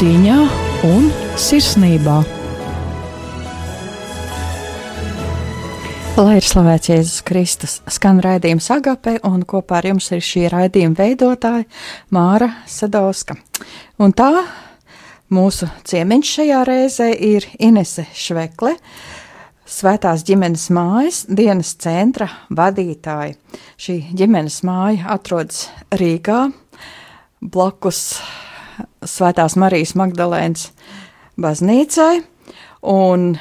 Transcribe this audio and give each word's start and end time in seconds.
cīņā 0.00 0.34
un 0.88 1.08
sirsnībā. 1.36 2.14
Lai 6.16 6.38
ir 6.38 6.46
slavēts 6.48 6.88
Jēzus 6.88 7.18
Kristus, 7.28 7.74
skan 7.84 8.22
raidījums 8.24 8.70
Agape, 8.72 9.18
un 9.28 9.44
kopā 9.44 9.82
ar 9.82 9.90
jums 9.90 10.08
ir 10.16 10.24
šī 10.24 10.46
raidījuma 10.54 10.96
veidotāja 11.02 11.68
Māra 12.16 12.48
Sadauska. 12.64 13.36
Un 14.00 14.16
tā 14.16 14.30
mūsu 15.36 15.68
ciemiņš 15.92 16.34
šajā 16.38 16.64
reizē 16.70 17.12
ir 17.12 17.50
Inese 17.60 18.08
Švekle, 18.16 18.78
Svētās 19.70 20.24
ģimenes 20.26 20.70
mājas 20.74 21.26
dienas 21.28 21.76
centra 21.78 22.26
vadītāja. 22.48 23.36
Šī 23.76 24.00
ģimenes 24.16 24.62
māja 24.66 25.12
atrodas 25.12 25.66
Rīgā, 25.92 26.46
blakus 27.44 28.06
Svētās 29.06 29.56
Marijas 29.60 29.94
Magdalēnas 29.98 30.70
baznīcai, 31.40 32.20
un 32.92 33.32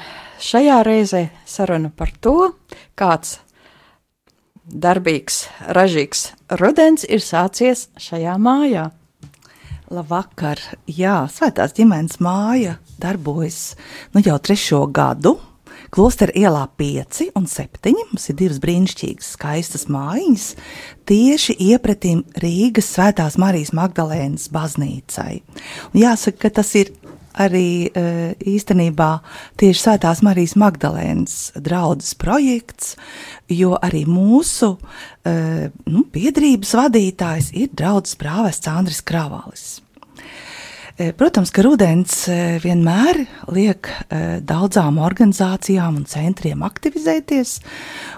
šajā 0.43 0.79
reizē 0.87 1.25
saruna 1.47 1.91
par 1.95 2.13
to, 2.23 2.51
kāds 2.99 3.39
darbīgs, 4.69 5.47
ražīgs 5.75 6.29
rudens 6.61 7.05
ir 7.09 7.23
sācies 7.25 7.87
šajā 7.99 8.37
mājā. 8.41 8.89
Labvakar! 9.89 10.61
Jā, 10.85 11.23
Svētās 11.33 11.73
ģimenes 11.77 12.19
māja 12.21 12.77
darbojas 13.01 13.73
nu, 14.13 14.21
jau 14.21 14.37
trešo 14.37 14.83
gadu. 14.93 15.39
Klostera 15.89 16.33
ielā 16.37 16.67
5 16.77 17.31
un 17.37 17.47
7 17.49 17.93
mums 17.97 18.29
ir 18.29 18.37
divas 18.37 18.59
brīnišķīgas, 18.61 19.33
skaistas 19.35 19.87
mājiņas, 19.89 20.47
tieši 21.09 21.55
iepratīm 21.71 22.21
Rīgas 22.43 22.91
Svētās 22.93 23.39
Marijas 23.41 23.73
Magdalēnas 23.77 24.49
baznīcai. 24.53 25.39
Un 25.93 26.01
jāsaka, 26.03 26.45
ka 26.45 26.53
tas 26.61 26.75
ir 26.77 26.93
arī 27.39 27.89
e, 27.89 28.05
īstenībā 28.53 29.09
tieši 29.59 29.81
Svētās 29.81 30.21
Marijas 30.25 30.55
Magdalēnas 30.59 31.35
draudzes 31.57 32.13
projekts, 32.19 32.95
jo 33.49 33.75
arī 33.81 34.05
mūsu 34.09 34.75
e, 34.75 35.69
nu, 35.89 36.05
biedrības 36.13 36.75
vadītājs 36.83 37.53
ir 37.57 37.73
draudzes 37.73 38.19
prāvests 38.19 38.69
Andris 38.69 39.01
Kravalis. 39.01 39.79
E, 40.99 41.13
protams, 41.15 41.47
ka 41.55 41.63
rudens 41.63 42.25
e, 42.27 42.57
vienmēr 42.59 43.21
liek 43.55 43.87
e, 43.87 44.17
daudzām 44.43 44.97
organizācijām 44.99 46.01
un 46.01 46.03
centriem 46.11 46.65
aktivizēties, 46.67 47.53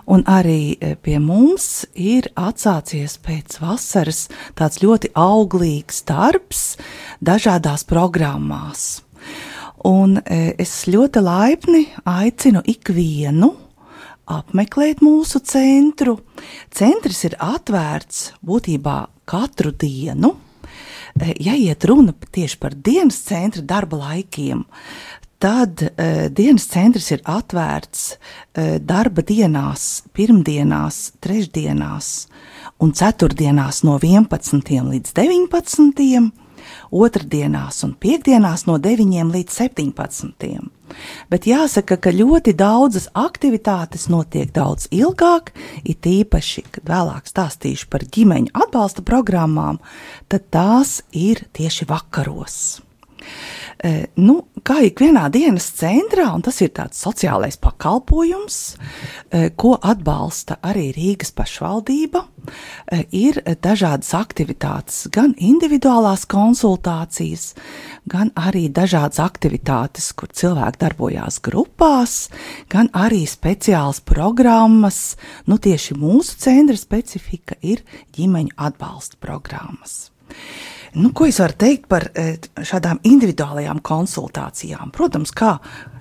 un 0.09 0.25
arī 0.25 0.95
pie 1.05 1.19
mums 1.21 1.85
ir 1.93 2.31
atsācies 2.33 3.19
pēc 3.21 3.59
vasaras 3.61 4.23
tāds 4.57 4.81
ļoti 4.81 5.13
auglīgs 5.13 6.01
darbs 6.09 6.65
dažādās 7.21 7.85
programmās. 7.85 9.03
Un 9.85 10.17
es 10.25 10.73
ļoti 10.89 11.21
laipni 11.21 11.85
aicinu 12.09 12.65
ikvienu 12.65 13.53
apmeklēt 14.25 15.05
mūsu 15.05 15.41
centru. 15.45 16.17
Centrs 16.73 17.27
ir 17.29 17.37
atvērts 17.41 18.31
būtībā 18.41 19.03
katru 19.29 19.69
dienu 19.69 20.39
ja 21.19 21.55
iet 21.57 21.85
runa 21.85 22.13
tieši 22.31 22.59
par 22.61 22.75
dienas 22.75 23.21
centra 23.25 23.61
darba 23.61 23.97
laikiem, 23.97 24.65
tad 25.41 25.81
uh, 25.83 26.27
dienas 26.29 26.67
centrs 26.69 27.11
ir 27.15 27.23
atvērts 27.25 28.03
uh, 28.13 28.77
darba 28.79 29.25
dienās, 29.25 30.03
pirmdienās, 30.13 31.11
trešdienās 31.23 32.11
un 32.81 32.93
ceturtdienās 32.97 33.83
no 33.85 33.97
11. 34.01 34.71
līdz 34.91 35.13
19. 35.17 36.31
Otrdienās 36.91 37.81
un 37.87 37.95
piekdienās 37.99 38.67
no 38.67 38.77
9. 38.81 39.31
līdz 39.31 39.57
17. 39.63 40.59
Bet 41.31 41.47
jāsaka, 41.47 41.95
ka 42.03 42.11
ļoti 42.11 42.53
daudzas 42.59 43.07
aktivitātes 43.15 44.09
notiek 44.11 44.51
daudz 44.51 44.89
ilgāk, 44.91 45.53
it 45.87 46.05
īpaši, 46.07 46.65
kad 46.75 46.91
vēlāk 46.91 47.31
stāstīšu 47.31 47.87
par 47.91 48.03
ģimeņu 48.03 48.51
atbalsta 48.65 49.05
programmām, 49.07 49.79
tad 50.27 50.49
tās 50.51 50.99
ir 51.15 51.45
tieši 51.55 51.87
vakaros. 51.87 52.81
E, 53.81 53.91
nu, 54.21 54.37
kā 54.65 54.81
ikvienā 54.85 55.27
dienas 55.33 55.69
centrā, 55.77 56.27
un 56.35 56.43
tas 56.45 56.59
ir 56.61 56.73
tāds 56.75 57.01
sociālais 57.01 57.57
pakalpojums, 57.61 58.57
e, 58.69 59.49
ko 59.57 59.73
atbalsta 59.77 60.59
arī 60.61 60.89
Rīgas 60.95 61.33
pašvaldība, 61.37 62.25
ir 63.11 63.41
dažādas 63.63 64.11
aktivitātes, 64.17 65.05
gan 65.13 65.33
individuālās 65.37 66.25
konsultācijas, 66.29 67.51
gan 68.09 68.31
arī 68.39 68.67
dažādas 68.73 69.21
aktivitātes, 69.23 70.11
kur 70.17 70.31
cilvēki 70.33 70.81
darbojās 70.81 71.41
grupās, 71.43 72.17
gan 72.71 72.91
arī 72.93 73.23
speciālas 73.29 74.01
programmas. 74.03 75.17
Nu, 75.47 75.59
tieši 75.61 75.97
mūsu 75.99 76.39
centra 76.41 76.77
specifika 76.79 77.59
ir 77.61 77.85
ģimeņu 78.17 78.57
atbalsta 78.57 79.19
programmas. 79.21 80.11
Nu, 80.93 81.13
ko 81.15 81.23
es 81.23 81.37
varu 81.39 81.55
teikt 81.55 81.85
par 81.87 82.09
e, 82.19 82.33
šādām 82.67 82.97
individuālajām 83.07 83.77
konsultācijām? 83.85 84.89
Protams, 84.91 85.31
kā 85.31 85.53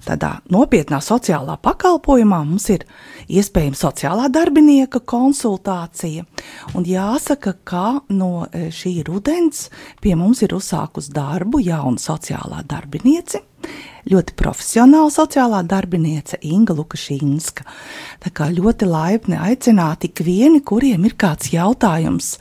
tādā 0.02 0.32
nopietnā 0.50 0.98
sociālā 1.04 1.54
pakalpojumā 1.62 2.40
mums 2.48 2.66
ir 2.74 2.82
iespējama 3.30 3.78
sociālā 3.78 4.26
darbinieka 4.34 4.98
konsultācija. 5.12 6.24
Un 6.74 6.88
jāsaka, 6.90 7.54
ka 7.62 7.84
no 8.10 8.48
e, 8.50 8.66
šī 8.74 8.96
rudens 9.06 9.68
pie 10.02 10.16
mums 10.18 10.42
ir 10.42 10.56
uzsākus 10.58 11.12
darbu 11.14 11.62
jauna 11.62 12.02
sociālā 12.02 12.64
darbiniece 12.66 13.44
ļoti 14.10 14.34
profesionāla 14.38 15.10
sociālā 15.12 15.60
darbiniece 15.68 16.38
Inga 16.46 16.74
Lukašīnska. 16.78 17.66
Tā 18.24 18.32
kā 18.34 18.48
ļoti 18.52 18.88
laipni 18.88 19.38
aicināti 19.40 20.10
ikvieni, 20.10 20.62
kuriem 20.66 21.04
ir 21.08 21.16
kāds 21.20 21.52
jautājums, 21.54 22.34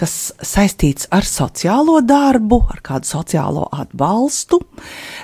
kas 0.00 0.32
saistīts 0.42 1.08
ar 1.14 1.26
sociālo 1.28 2.00
darbu, 2.04 2.64
ar 2.74 2.82
kādu 2.84 3.10
sociālo 3.10 3.68
atbalstu, 3.72 4.60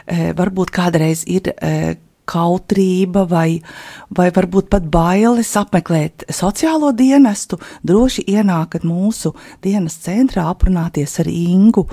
e, 0.07 0.31
varbūt 0.39 0.73
kādreiz 0.75 1.27
ir 1.31 1.53
e, 1.55 1.97
kautrība 2.31 3.25
vai, 3.29 3.61
vai 4.15 4.29
varbūt 4.35 4.71
pat 4.73 4.87
bailes 4.93 5.51
apmeklēt 5.59 6.29
sociālo 6.35 6.93
dienestu, 6.97 7.59
droši 7.87 8.25
ienākat 8.31 8.87
mūsu 8.87 9.35
dienas 9.65 9.99
centrā 10.05 10.47
aprunāties 10.53 11.19
ar 11.23 11.31
Ingu, 11.31 11.87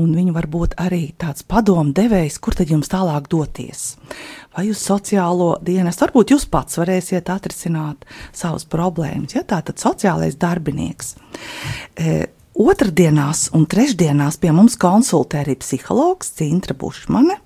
un 0.00 0.14
viņa 0.16 0.34
var 0.36 0.48
būt 0.50 0.76
arī 0.80 1.02
tāds 1.18 1.44
padomu 1.46 1.94
devējs, 1.96 2.38
kur 2.42 2.56
tad 2.58 2.70
jums 2.70 2.90
tālāk 2.92 3.28
doties. 3.32 3.94
Vai 4.56 4.68
uz 4.70 4.82
sociālo 4.82 5.52
dienestu, 5.62 6.06
varbūt 6.06 6.34
jūs 6.34 6.48
pats 6.50 6.78
varēsiet 6.80 7.30
atrisināt 7.30 8.06
savas 8.32 8.66
problēmas, 8.70 9.36
ja 9.36 9.46
tā 9.46 9.60
tad 9.66 9.82
sociālais 9.82 10.38
darbinieks. 10.40 11.16
E, 11.94 12.20
Otradienās 12.60 13.46
un 13.56 13.62
trešdienās 13.70 14.36
pie 14.42 14.50
mums 14.52 14.74
konsultē 14.80 15.44
arī 15.44 15.54
psihologs 15.62 16.32
Cintra 16.36 16.74
Bušmane. 16.76 17.38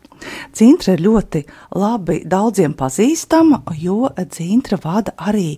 Cintra 0.54 0.94
ir 0.94 1.02
ļoti 1.04 1.42
labi 1.78 2.20
daudziem 2.28 2.74
pazīstama, 2.78 3.62
jo 3.80 4.08
Cintra 4.32 4.78
vada 4.82 5.14
arī 5.18 5.56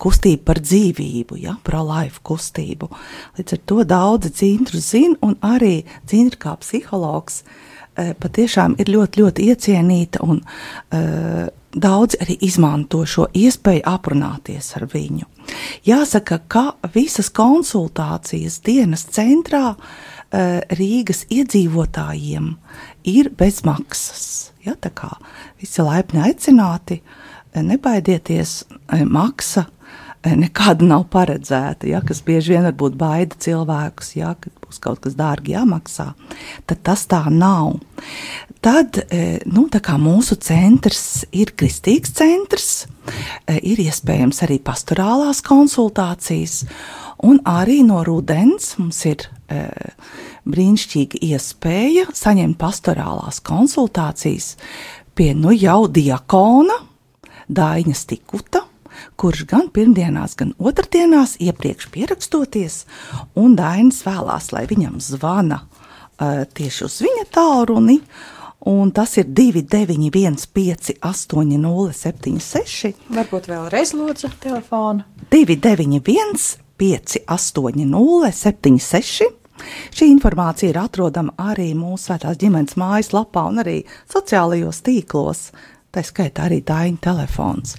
kustību 0.00 0.44
par 0.48 0.62
dzīvību, 0.64 1.38
ja, 1.42 1.56
pro-life 1.64 2.22
kustību. 2.26 2.90
Līdz 3.38 3.56
ar 3.56 3.64
to 3.68 3.84
daudzi 3.88 4.32
Cintru 4.40 4.80
zina, 4.82 5.18
un 5.22 5.36
arī 5.44 5.82
Cintra 6.08 6.42
kā 6.46 6.56
psihologs 6.62 7.42
e, 7.42 8.12
patiešām 8.18 8.78
ir 8.80 8.92
ļoti, 8.94 9.24
ļoti 9.24 9.48
iecienīta 9.52 10.24
un 10.26 10.42
uh, 10.42 11.46
Daudz 11.68 12.16
arī 12.16 12.38
izmanto 12.46 13.02
šo 13.04 13.26
iespēju 13.36 13.82
aprunāties 13.86 14.70
ar 14.78 14.86
viņu. 14.88 15.26
Jāsaka, 15.84 16.38
ka 16.48 16.62
visas 16.94 17.28
konsultācijas 17.36 18.56
dienas 18.64 19.04
centrā 19.12 19.74
uh, 19.74 19.90
Rīgas 20.28 21.24
iedzīvotājiem 21.32 22.52
ir 23.08 23.30
bez 23.38 23.62
maksas. 23.64 24.52
Ja, 24.66 24.74
tā 24.76 24.90
kā 24.92 25.14
visi 25.60 25.84
laipni 25.84 26.20
aicināti, 26.26 27.00
nebaidieties, 27.56 28.62
maksa 29.08 29.64
nekāda 30.26 30.86
nav 30.86 31.06
paredzēta, 31.12 31.86
ja, 31.88 32.00
kas 32.04 32.20
bieži 32.26 32.56
vien 32.56 32.66
varbūt 32.66 32.96
baida 32.98 33.38
cilvēkus, 33.40 34.10
ja, 34.18 34.34
ka 34.40 34.50
būs 34.64 34.80
kaut 34.82 35.00
kas 35.04 35.14
dārgi 35.18 35.54
jāmaksā, 35.54 36.10
tad 36.68 36.82
tas 36.86 37.06
tā 37.10 37.22
nav. 37.30 37.78
Tad 38.64 38.98
nu, 39.46 39.68
mūsu 40.02 40.38
centrs 40.42 41.24
ir 41.30 41.54
kristīgs 41.56 42.12
centrs, 42.18 42.86
ir 43.62 43.80
iespējams 43.86 44.42
arī 44.44 44.58
pastorālās 44.58 45.40
konsultācijas, 45.46 46.64
un 47.22 47.40
arī 47.46 47.84
no 47.86 48.02
rudens 48.06 48.74
mums 48.78 49.04
ir 49.06 49.28
brīnišķīga 49.48 51.22
iespēja 51.24 52.08
saņemt 52.16 52.58
pastorālās 52.60 53.40
konsultācijas 53.44 54.54
pie 55.18 55.32
nu 55.34 55.54
jau 55.56 55.86
diakona 55.90 56.76
Daiņa 57.48 57.94
Stikuta, 57.96 58.60
kurš 59.16 59.46
gan 59.48 59.70
pirmdienās, 59.72 60.36
gan 60.36 60.52
otrdienās 60.60 61.38
iepriekš 61.40 61.88
pierakstoties, 61.94 62.82
un 63.38 63.56
Dainis 63.56 64.02
vēlās, 64.04 64.52
lai 64.52 64.66
viņam 64.68 65.00
zvana 65.00 65.62
uh, 65.64 66.44
tieši 66.44 66.84
uz 66.84 67.00
viņa 67.06 67.24
tālruni. 67.34 68.02
Un 68.68 68.90
tas 68.92 69.14
ir 69.16 69.24
291, 69.32 70.34
807, 71.00 72.40
Varbūt 73.14 73.46
vēlreiz 73.48 73.94
lūdzu 73.96 74.28
telefonu. 74.42 75.06
291, 75.30 76.58
580, 76.78 78.32
76. 78.32 79.32
Šī 79.94 80.06
informācija 80.12 80.70
ir 80.70 80.78
atrodama 80.80 81.34
arī 81.50 81.72
mūsu 81.76 82.08
svētās 82.08 82.38
ģimenes 82.40 82.78
mājaslapā 82.78 83.48
un 83.50 83.62
arī 83.64 83.80
sociālajos 84.12 84.84
tīklos. 84.86 85.48
Tā 85.88 86.02
skaitā 86.04 86.44
arī 86.44 86.58
Daina 86.68 87.00
telefons. 87.00 87.72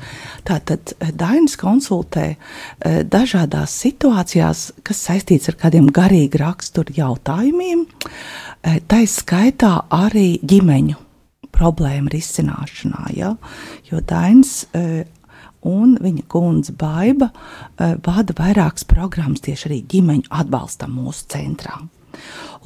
Tātad 0.48 0.96
Dainis 1.14 1.54
konsultē 1.62 2.26
eh, 2.34 3.04
dažādās 3.06 3.76
situācijās, 3.84 4.64
kas 4.84 5.04
saistīts 5.06 5.52
ar 5.52 5.60
kādiem 5.62 5.92
garīgi 5.94 6.42
raksturu 6.42 6.96
jautājumiem, 6.98 7.86
eh, 7.86 8.80
tā 8.90 9.04
skaitā 9.06 9.76
arī 9.94 10.40
ģimeņu 10.42 10.98
problēmu 11.54 12.10
risināšanā. 12.10 13.06
Ja? 13.14 13.36
Jo 13.92 14.02
Dainis 14.02 14.64
eh, 14.74 15.06
un 15.68 15.96
viņa 16.00 16.26
kundze 16.32 16.74
Baiba 16.80 17.30
uh, 17.32 17.96
vada 18.06 18.36
vairākas 18.38 18.88
programmas 18.88 19.44
tieši 19.46 19.70
arī 19.70 19.80
ģimeņu 19.92 20.30
atbalstam 20.42 20.96
mūsu 21.00 21.28
centrā. 21.34 21.80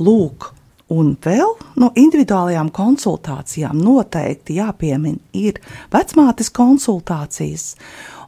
Lūk, 0.01 0.51
un 0.93 1.13
vēl 1.23 1.55
no 1.81 1.91
individuālajām 1.99 2.69
konsultācijām 2.73 3.79
noteikti 3.81 4.59
jāpiemina 4.59 5.21
ir 5.33 5.61
vecmātes 5.93 6.53
konsultācijas. 6.53 7.73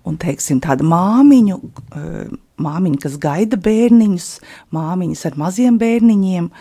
Un, 0.06 0.19
teiksim, 0.21 0.59
tāda 0.62 0.85
māmiņu, 0.85 1.56
uh, 1.57 2.35
māmiņa, 2.61 3.00
kas 3.01 3.15
gaida 3.18 3.57
bērniņus, 3.57 4.27
māmiņas 4.75 5.23
ar 5.25 5.38
maziem 5.41 5.79
bērniņiem. 5.81 6.51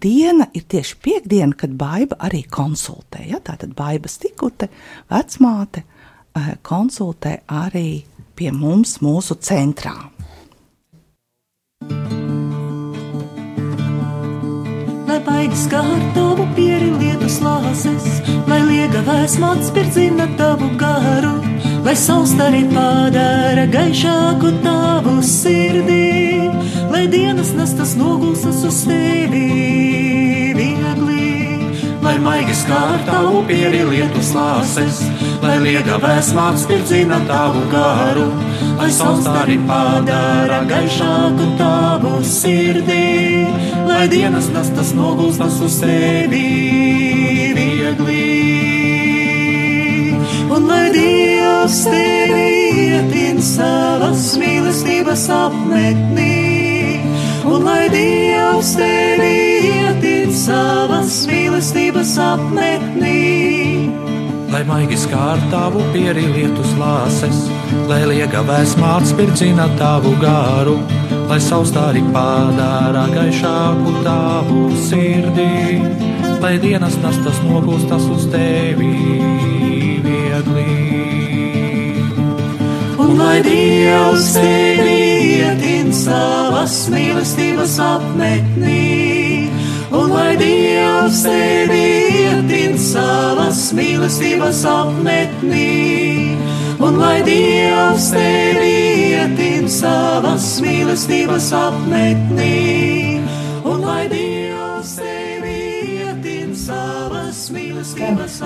Diena 0.00 0.46
ir 0.56 0.64
tieši 0.72 0.96
piekdiena, 1.04 1.52
kad 1.52 1.76
baiva 1.76 2.16
arī 2.30 2.40
konsultē. 2.48 3.26
Ja? 3.28 3.42
Tātad 3.44 3.76
baibas 3.76 4.16
tikute, 4.22 4.70
vecmāte, 5.12 5.84
Eh, 5.84 5.97
konsultē 6.66 7.38
arī 7.46 8.02
pie 8.38 8.52
mums, 8.54 8.98
mūsu 9.02 9.36
centrā. 9.42 9.94
Lai 15.08 15.18
baigas 15.26 15.64
kā 15.72 15.80
ar 15.82 16.04
tavu 16.14 16.46
pieri 16.54 16.92
lietus 17.00 17.40
lāses, 17.42 18.06
lai 18.50 18.60
liega 18.68 19.02
vēsma 19.08 19.54
atspirdzina 19.56 20.28
tavu 20.38 20.70
garu, 20.80 21.34
lai 21.86 21.96
saustari 21.98 22.62
padara 22.74 23.66
gaišāku 23.72 24.54
tavu 24.62 25.18
sirdī, 25.24 26.46
lai 26.92 27.06
dienas 27.10 27.54
nestas 27.58 27.96
nogulsas 27.98 28.62
uz 28.68 28.84
tevi 28.86 30.27
lai 32.08 32.16
maigas 32.24 32.62
kā 32.64 32.78
ar 32.94 33.02
tavu 33.04 33.42
pieri 33.48 33.82
lietus 33.84 34.32
lāses 34.32 35.02
lai 35.42 35.56
liega 35.62 35.98
vēsmāks 36.02 36.64
virdzina 36.70 37.18
tavu 37.28 37.64
garu, 37.72 38.26
lai 38.78 38.88
saustāri 38.94 39.58
padara 39.68 40.62
gaišāku 40.70 41.50
tavu 41.60 42.14
sirdī, 42.24 43.44
lai 43.88 44.06
dienas 44.12 44.48
nastas 44.54 44.94
nogulstas 44.96 45.60
uz 45.64 45.78
sevi 45.82 46.46
viegli. 47.58 48.24
Un 50.48 50.64
lai 50.70 50.86
Dievs 50.94 51.82
tevi 51.86 52.48
ietin 52.86 53.42
savas 53.44 54.32
mīlestības 54.40 55.28
apmetnī, 55.42 56.32
un 57.44 57.68
lai 57.68 57.84
Dievs 57.92 58.74
tevi 58.80 59.47
savas 60.38 61.22
mīlestības 61.30 62.16
apmetnī 62.22 63.16
lai 64.52 64.64
maigi 64.64 64.96
skār 64.98 65.40
tavu 65.52 65.82
pieri 65.92 66.24
lietus 66.32 66.70
lāses, 66.80 67.40
lai 67.88 68.00
liega 68.08 68.40
vēsmāts 68.48 69.12
pirdzina 69.18 69.68
tavu 69.78 70.14
gāru, 70.22 70.78
lai 71.28 71.38
saustāri 71.44 72.02
padara 72.14 73.04
gaišāku 73.12 73.92
tavu 74.06 74.64
sirdī, 74.88 75.78
lai 76.42 76.54
dienas 76.64 76.96
nastas 77.04 77.38
nogulstas 77.44 78.08
uz 78.14 78.26
tevi 78.32 78.90
viegli. 80.06 80.66
Un 82.98 83.14
lai 83.20 83.38
Dievs 83.44 84.32
tevi 84.34 84.98
ietin 85.38 85.92
savas 85.94 86.80
mīlestības 86.92 87.78
apmetnī, 87.84 89.17
lai 90.18 90.34
Dievs 90.38 91.22
tevi 91.22 91.84
ietin 92.24 92.74
savas 92.80 93.68
mīlestības 93.76 94.64
apmetnī, 94.66 95.68
un 96.82 96.98
lai 96.98 97.20
Dievs 97.26 98.10
tevi 98.14 98.72
ietin 99.14 99.68
savas 99.70 100.48
mīlestības 100.64 101.52
apmetnī, 101.60 102.56
un 103.62 103.86
lai 103.86 104.08
Dievs 104.10 104.96
tevi 104.98 105.56
ietin 106.02 106.54
savas 106.58 107.46
mīlestības 107.54 108.38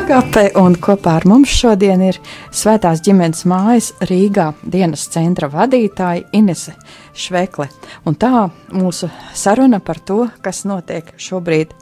Agape 0.00 0.48
un 0.60 0.76
kopā 0.80 1.18
ar 1.20 1.28
mums 1.28 1.52
šodien 1.52 2.00
ir 2.08 2.16
Svētās 2.54 3.04
ģimenes 3.04 3.44
mājas 3.50 3.92
Rīgā 4.08 4.52
dienas 4.64 5.04
centra 5.12 5.50
vadītāja 5.52 6.24
Inese 6.36 6.74
Švekle. 7.14 7.68
Un 8.06 8.14
tā 8.18 8.50
mūsu 8.74 9.08
saruna 9.34 9.80
par 9.80 9.98
to, 10.02 10.28
kas 10.42 10.64
notiek 10.68 11.14
šobrīd 11.20 11.74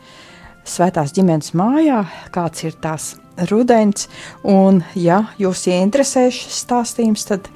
Svētās 0.62 1.10
ģimenes 1.16 1.54
mājā, 1.58 2.04
kāds 2.30 2.62
ir 2.62 2.72
tās 2.78 3.18
rudens. 3.50 4.06
Un, 4.46 4.86
ja 4.94 5.34
jūs 5.40 5.66
ieinteresē 5.66 6.30
šis 6.30 6.62
stāstījums, 6.62 7.26
tad 7.26 7.50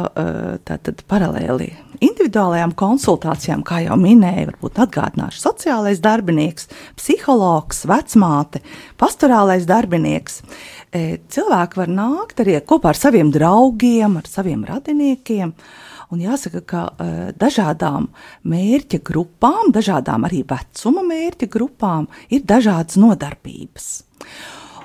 tātad 0.66 1.02
paralēli 1.10 1.68
individuālajām 2.02 2.72
konsultācijām, 2.78 3.62
kā 3.66 3.84
jau 3.84 3.96
minēju, 4.00 4.48
varbūt 4.50 4.80
atgādināšu, 4.82 5.40
sociālais 5.44 6.02
darbinieks, 6.02 6.66
psihologs, 6.98 7.84
vecmāte, 7.88 8.64
pastorālais 9.00 9.68
darbinieks. 9.68 10.42
Cilvēki 10.94 11.80
var 11.80 11.90
nākt 11.90 12.42
arī 12.42 12.58
kopā 12.66 12.92
ar 12.92 12.98
saviem 12.98 13.30
draugiem, 13.34 14.18
ar 14.18 14.30
saviem 14.30 14.66
radiniekiem. 14.66 15.54
Un 16.12 16.22
jāsaka, 16.22 16.60
ka 16.66 16.82
uh, 16.90 17.14
dažādām 17.38 18.10
mērķa 18.48 19.00
grupām, 19.06 19.72
dažādām 19.74 20.26
arī 20.28 20.42
vecuma 20.48 21.04
mērķa 21.06 21.48
grupām, 21.52 22.08
ir 22.28 22.44
dažādas 22.48 22.98
nodarbības. 23.00 23.88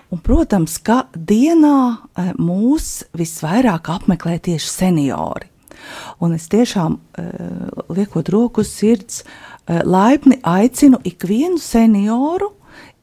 Un, 0.10 0.22
protams, 0.26 0.80
ka 0.82 1.04
dienā 1.14 1.80
uh, 2.00 2.32
mūs 2.40 3.10
visvairāk 3.18 3.92
apmeklē 4.00 4.40
tieši 4.50 4.72
seniori. 4.72 5.52
Un 6.24 6.34
es 6.36 6.48
tiešām, 6.52 6.96
uh, 6.96 7.84
liekot 7.96 8.32
roku 8.32 8.66
uz 8.66 8.74
sirds, 8.76 9.24
laipni 9.70 10.40
aicinu 10.50 10.98
ikvienu 11.06 11.60
senioru 11.62 12.48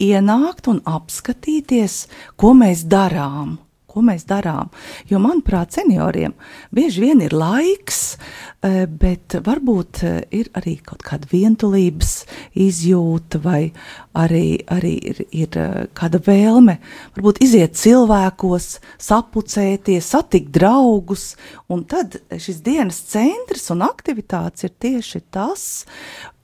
ienākt 0.02 0.66
un 0.66 0.80
apskatīties, 0.82 2.00
ko 2.34 2.50
mēs 2.58 2.82
darām 2.90 3.54
ko 3.96 4.04
mēs 4.04 4.26
darām. 4.28 4.68
Jo, 5.08 5.20
manuprāt, 5.22 5.72
senioriem 5.76 6.34
bieži 6.76 7.00
vien 7.06 7.22
ir 7.24 7.32
laiks, 7.36 8.18
eh, 8.60 8.84
bet 8.86 9.38
varbūt 9.46 10.02
eh, 10.04 10.18
ir 10.36 10.50
arī 10.58 10.76
kaut 10.84 11.04
kāda 11.06 11.28
vientulības 11.30 12.26
izjūta, 12.52 13.40
vai 13.40 13.72
arī, 14.16 14.60
arī 14.68 14.92
ir, 15.12 15.24
ir 15.32 15.58
eh, 15.62 15.88
kāda 15.96 16.20
vēlme, 16.20 16.76
varbūt 17.16 17.40
iziet 17.46 17.78
cilvēkos, 17.80 18.68
sapucēties, 19.08 20.12
satikt 20.12 20.52
draugus. 20.52 21.34
Un 21.72 21.86
tad 21.88 22.20
šis 22.30 22.60
dienas 22.66 23.00
centrs 23.08 23.70
un 23.72 23.86
aktivitātes 23.86 24.68
ir 24.68 24.76
tieši 24.76 25.24
tas, 25.32 25.86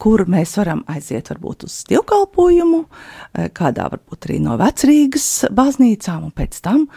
kur 0.02 0.24
mēs 0.26 0.56
varam 0.58 0.82
aiziet 0.90 1.28
varbūt 1.30 1.68
uz 1.68 1.76
dievkalpojumu, 1.86 2.80
kādā 3.54 3.86
varbūt 3.92 4.26
arī 4.26 4.40
no 4.42 4.56
vecrīgas 4.58 5.28
baznīcām, 5.54 6.24
un 6.26 6.34
pēc 6.34 6.58
tam 6.64 6.88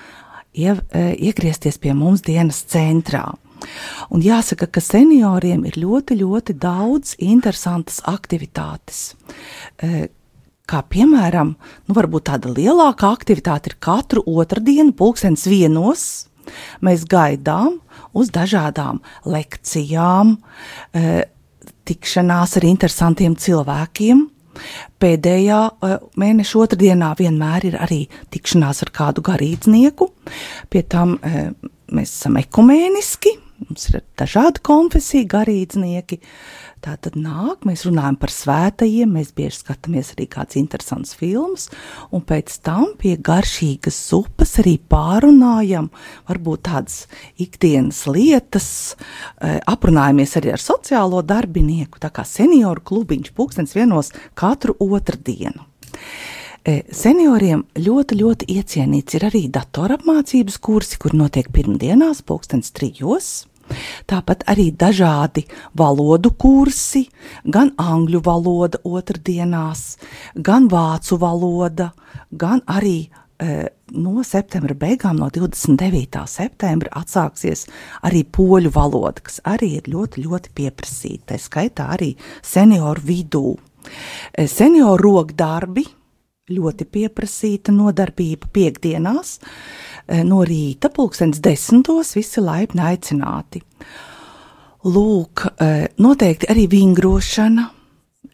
ie, 0.55 0.73
e, 0.73 1.03
iegriezties 1.29 1.77
pie 1.81 1.93
mums 1.97 2.23
dienas 2.25 2.63
centrā. 2.71 3.27
Un 4.13 4.21
jāsaka, 4.23 4.67
ka 4.69 4.83
senioriem 4.83 5.65
ir 5.69 5.79
ļoti, 5.79 6.19
ļoti 6.19 6.55
daudz 6.61 7.15
interesantas 7.23 8.01
aktivitātes. 8.07 9.15
E, 9.81 10.07
kā 10.69 10.81
piemēram, 10.91 11.55
nu, 11.87 11.97
varbūt 11.97 12.27
tāda 12.29 12.51
lielāka 12.53 13.11
aktivitāte 13.15 13.71
ir 13.71 13.77
katru 13.83 14.25
otrdienu, 14.25 14.93
pulkstenis 14.97 15.47
vienos. 15.49 16.05
Mēs 16.85 17.07
gaidām 17.09 17.79
uz 18.15 18.29
dažādām 18.33 19.01
lekcijām, 19.25 20.35
e, 20.93 21.25
tikšanās 21.85 22.57
ar 22.59 22.67
interesantiem 22.67 23.35
cilvēkiem. 23.37 24.25
Pēdējā 25.01 25.61
e, 25.69 25.93
mēneša 26.21 26.61
otrdienā 26.65 27.13
vienmēr 27.19 27.69
ir 27.71 27.79
arī 27.85 28.01
tikšanās 28.33 28.83
ar 28.85 28.93
kādu 28.95 29.23
garīdznieku. 29.25 30.09
Pie 30.71 30.85
tam 30.89 31.17
e, 31.21 31.47
mēs 31.95 32.15
esam 32.19 32.39
ekumēniski, 32.41 33.35
mums 33.61 33.87
ir 33.89 34.01
dažādi 34.19 34.61
konfesiju 34.65 35.27
garīdznieki. 35.31 36.19
Tā 36.85 36.93
tad 37.01 37.15
nāk, 37.17 37.63
mēs 37.65 37.85
runājam 37.87 38.17
par 38.21 38.29
svētajiem, 38.33 39.15
mēs 39.17 39.31
bieži 39.35 39.63
skatāmies 39.63 40.11
arī 40.13 40.27
kāds 40.29 40.57
interesants 40.59 41.15
filmas, 41.17 41.69
un 42.13 42.21
pēc 42.27 42.59
tam 42.65 42.91
pie 42.99 43.15
garšīgas 43.17 43.97
zupas 44.11 44.53
arī 44.61 44.75
pārunājam 44.91 45.89
varbūt 46.29 46.65
tādas 46.69 46.99
ikdienas 47.41 48.03
lietas, 48.11 48.69
e, 49.39 49.57
aprunājamies 49.65 50.37
arī 50.37 50.53
ar 50.53 50.61
sociālo 50.61 51.23
darbinieku, 51.25 52.01
tā 52.03 52.13
kā 52.13 52.27
senioru 52.27 52.85
klubiņš 52.85 53.33
pūkstens 53.33 53.73
vienos 53.77 54.13
katru 54.37 54.77
otrdienu. 54.85 55.65
E, 55.89 56.44
senioriem 56.65 57.61
ļoti, 57.77 58.15
ļoti 58.17 58.47
iecienīts 58.57 59.17
ir 59.17 59.27
arī 59.27 59.43
datorapmācības 59.53 60.57
kursi, 60.57 60.97
kur 61.01 61.13
notiek 61.13 61.51
pirmdienās, 61.53 62.23
pulkstens 62.25 62.73
trijos. 62.73 63.45
Tāpat 64.09 64.45
arī 64.49 64.69
dažādi 64.73 65.45
valodu 65.77 66.31
kursi, 66.37 67.05
gan 67.45 67.71
angļu 67.81 68.21
valoda 68.25 68.81
otrdienās, 68.85 69.97
gan 70.35 70.67
vācu 70.69 71.17
valoda, 71.21 71.91
gan 72.29 72.61
arī 72.69 73.07
e, 73.07 73.67
no 73.97 74.23
septembra 74.25 74.77
beigām, 74.77 75.17
no 75.21 75.31
29. 75.33 76.23
septembra, 76.29 76.93
atsāksies 77.01 77.65
arī 78.05 78.23
poļu 78.25 78.73
valoda, 78.73 79.25
kas 79.25 79.41
arī 79.49 79.75
ir 79.79 79.89
ļoti, 79.93 80.25
ļoti 80.25 80.55
pieprasīta. 80.61 81.33
Tā 81.33 81.41
skaitā 81.41 81.89
arī 81.97 82.13
senioru 82.45 83.05
vidū. 83.05 83.45
E, 84.33 84.45
senioru 84.49 85.09
rokdarbi 85.09 85.85
ļoti 86.53 86.85
pieprasīta 86.85 87.73
nodarbība 87.73 88.49
piekdienās. 88.53 89.39
Eh, 90.05 90.21
no 90.23 90.43
rīta, 90.45 90.91
pulkstenis 90.93 91.41
desmitos, 91.41 92.13
visi 92.13 92.43
laipni 92.43 92.83
aicināti. 92.85 93.63
Lūk, 94.85 95.47
eh, 95.57 95.87
noteikti 95.97 96.45
arī 96.45 96.67
vingrošana, 96.69 97.69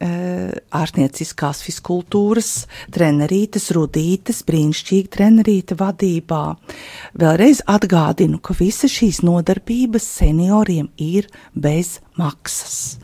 eh, 0.02 0.52
ārstnieciskās 0.74 1.64
fiskultūras, 1.64 2.66
trenerītes, 2.92 3.72
rudītes, 3.72 4.44
brīnišķīga 4.44 5.08
trenerīte 5.08 5.78
vadībā. 5.78 6.58
Vēlreiz 7.18 7.62
atgādinu, 7.66 8.42
ka 8.42 8.54
visas 8.54 8.92
šīs 8.92 9.22
nodarbības 9.22 10.04
senioriem 10.20 10.90
ir 10.98 11.28
bez 11.56 12.00
maksas. 12.18 12.98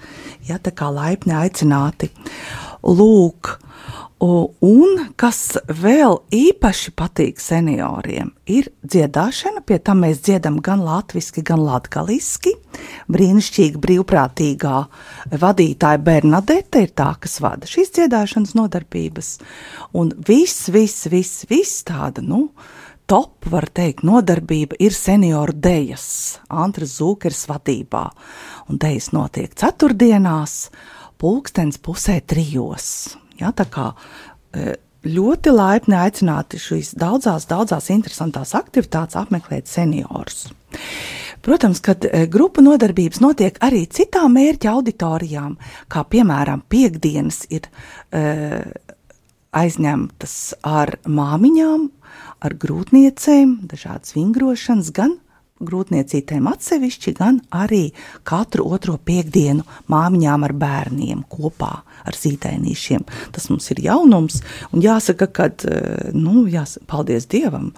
Ja, 0.49 0.57
tā 0.57 0.71
kā 0.71 0.91
laipni 0.91 1.31
aicināti. 1.31 2.09
Lūk, 2.83 3.57
Un 4.17 5.11
kas 5.13 5.59
vēl 5.69 6.15
īpaši 6.33 6.91
patīk 6.97 7.37
senioriem, 7.37 8.31
ir 8.49 8.71
dziedāšana. 8.81 9.61
Pie 9.61 9.77
tam 9.77 10.01
mēs 10.01 10.23
dziedam 10.25 10.57
gan 10.65 10.81
latviešu, 10.81 11.43
gan 11.45 11.61
latviešu. 11.61 12.55
Brīnišķīga 13.13 13.77
brīvprātīgā 13.83 14.79
vadītāja 15.37 16.01
Bernadette 16.01 16.81
ir 16.81 16.95
tā, 16.97 17.11
kas 17.21 17.37
vada 17.45 17.69
šīs 17.69 17.93
dziedāšanas 17.93 18.55
nodarbības. 18.57 19.29
Un 19.93 20.09
viss, 20.25 20.65
viss, 20.73 21.05
viss, 21.13 21.45
viss 21.51 21.85
tāda, 21.85 22.25
nu, 22.25 22.47
top, 23.05 23.45
var 23.53 23.69
teikt, 23.69 24.01
nodarbība 24.01 24.81
ir 24.81 24.97
senioru 24.97 25.53
dejas, 25.53 26.39
Antras 26.49 26.97
Zūkers 26.97 27.45
vadībā. 27.53 28.07
Un 28.65 28.81
dejas 28.81 29.13
notiek 29.13 29.53
ceturtdienās, 29.53 30.57
pulkstens 31.21 31.77
pusē 31.77 32.17
trijos 32.25 33.17
Ja, 33.41 33.53
tā 33.55 33.67
kā 33.69 33.91
e, 34.53 34.75
ļoti 35.07 35.53
laipni 35.53 35.97
aicināti 35.97 36.59
šīs 36.61 36.95
daudzās, 36.99 37.47
daudzās 37.49 37.91
interesantās 37.93 38.55
aktivitātes 38.57 39.19
apmeklēt 39.19 39.69
seniorus. 39.71 40.47
Protams, 41.45 41.79
kad 41.85 42.05
e, 42.07 42.25
grupu 42.31 42.63
nodarbības 42.65 43.21
notiek 43.23 43.59
arī 43.63 43.85
citām 43.93 44.35
mērķa 44.35 44.73
auditorijām, 44.73 45.55
kā 45.91 46.03
piemēram 46.09 46.65
piekdienas 46.69 47.45
ir 47.53 47.69
e, 48.11 48.23
aizņemtas 49.57 50.35
ar 50.67 50.97
māmiņām, 51.07 51.87
ar 52.43 52.57
grūtniecēm, 52.61 53.55
dažādas 53.69 54.17
vingrošanas, 54.17 54.91
gan 54.95 55.15
grūtniecītēm 55.63 56.49
atsevišķi, 56.51 57.13
gan 57.17 57.39
arī 57.55 57.87
katru 58.27 58.67
otro 58.73 58.97
piekdienu 59.01 59.65
māmiņām 59.89 60.45
ar 60.45 60.53
bērniem 60.53 61.23
kopā 61.31 61.79
ar 62.07 62.17
zīdainīšiem. 62.17 63.05
Tas 63.35 63.49
mums 63.51 63.69
ir 63.73 63.81
jaunums, 63.85 64.41
un 64.71 64.83
jāsaka, 64.83 65.29
ka, 65.33 65.47
eh, 65.47 66.11
nu, 66.13 66.45
jās, 66.51 66.77
paldies 66.87 67.27
Dievam, 67.27 67.71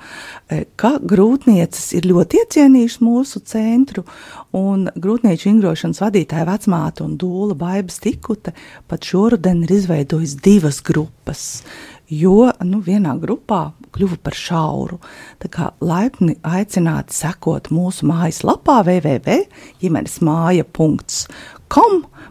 eh, 0.50 0.66
ka 0.76 0.98
grūtniecis 1.00 1.94
ir 1.98 2.10
ļoti 2.10 2.44
iecienījuši 2.44 3.06
mūsu 3.06 3.44
centru, 3.46 4.06
un 4.54 4.90
grūtnieču 4.96 5.52
vingrošanas 5.52 6.02
vadītāja 6.06 6.50
vecmāte 6.50 7.06
un 7.06 7.18
dūla 7.18 7.58
Baibas 7.58 8.00
Tikute 8.00 8.54
pat 8.88 9.02
šoruden 9.02 9.64
ir 9.64 9.78
izveidojis 9.80 10.36
divas 10.42 10.82
grupas 10.82 11.62
jo 12.10 12.50
nu, 12.66 12.80
vienā 12.82 13.14
grupā 13.22 13.72
kļuva 13.94 14.18
par 14.24 14.34
šauru. 14.38 15.00
Tā 15.42 15.48
kā 15.54 15.70
laipni 15.82 16.36
aicināti 16.46 17.14
sekot 17.16 17.70
mūsu 17.74 18.06
mājaslapā 18.10 18.84
www.ģimenesmāja.com 18.88 21.59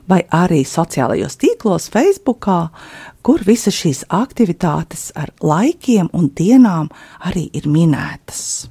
vai 0.09 0.23
arī 0.35 0.62
sociālajos 0.66 1.37
tīklos, 1.38 1.88
Facebookā, 1.92 2.68
kur 3.23 3.45
visas 3.47 3.76
šīs 3.76 4.04
aktivitātes 4.09 5.11
ar 5.14 5.33
laikiem 5.42 6.09
un 6.12 6.30
dienām 6.35 6.88
arī 7.28 7.49
ir 7.52 7.68
minētas. 7.68 8.68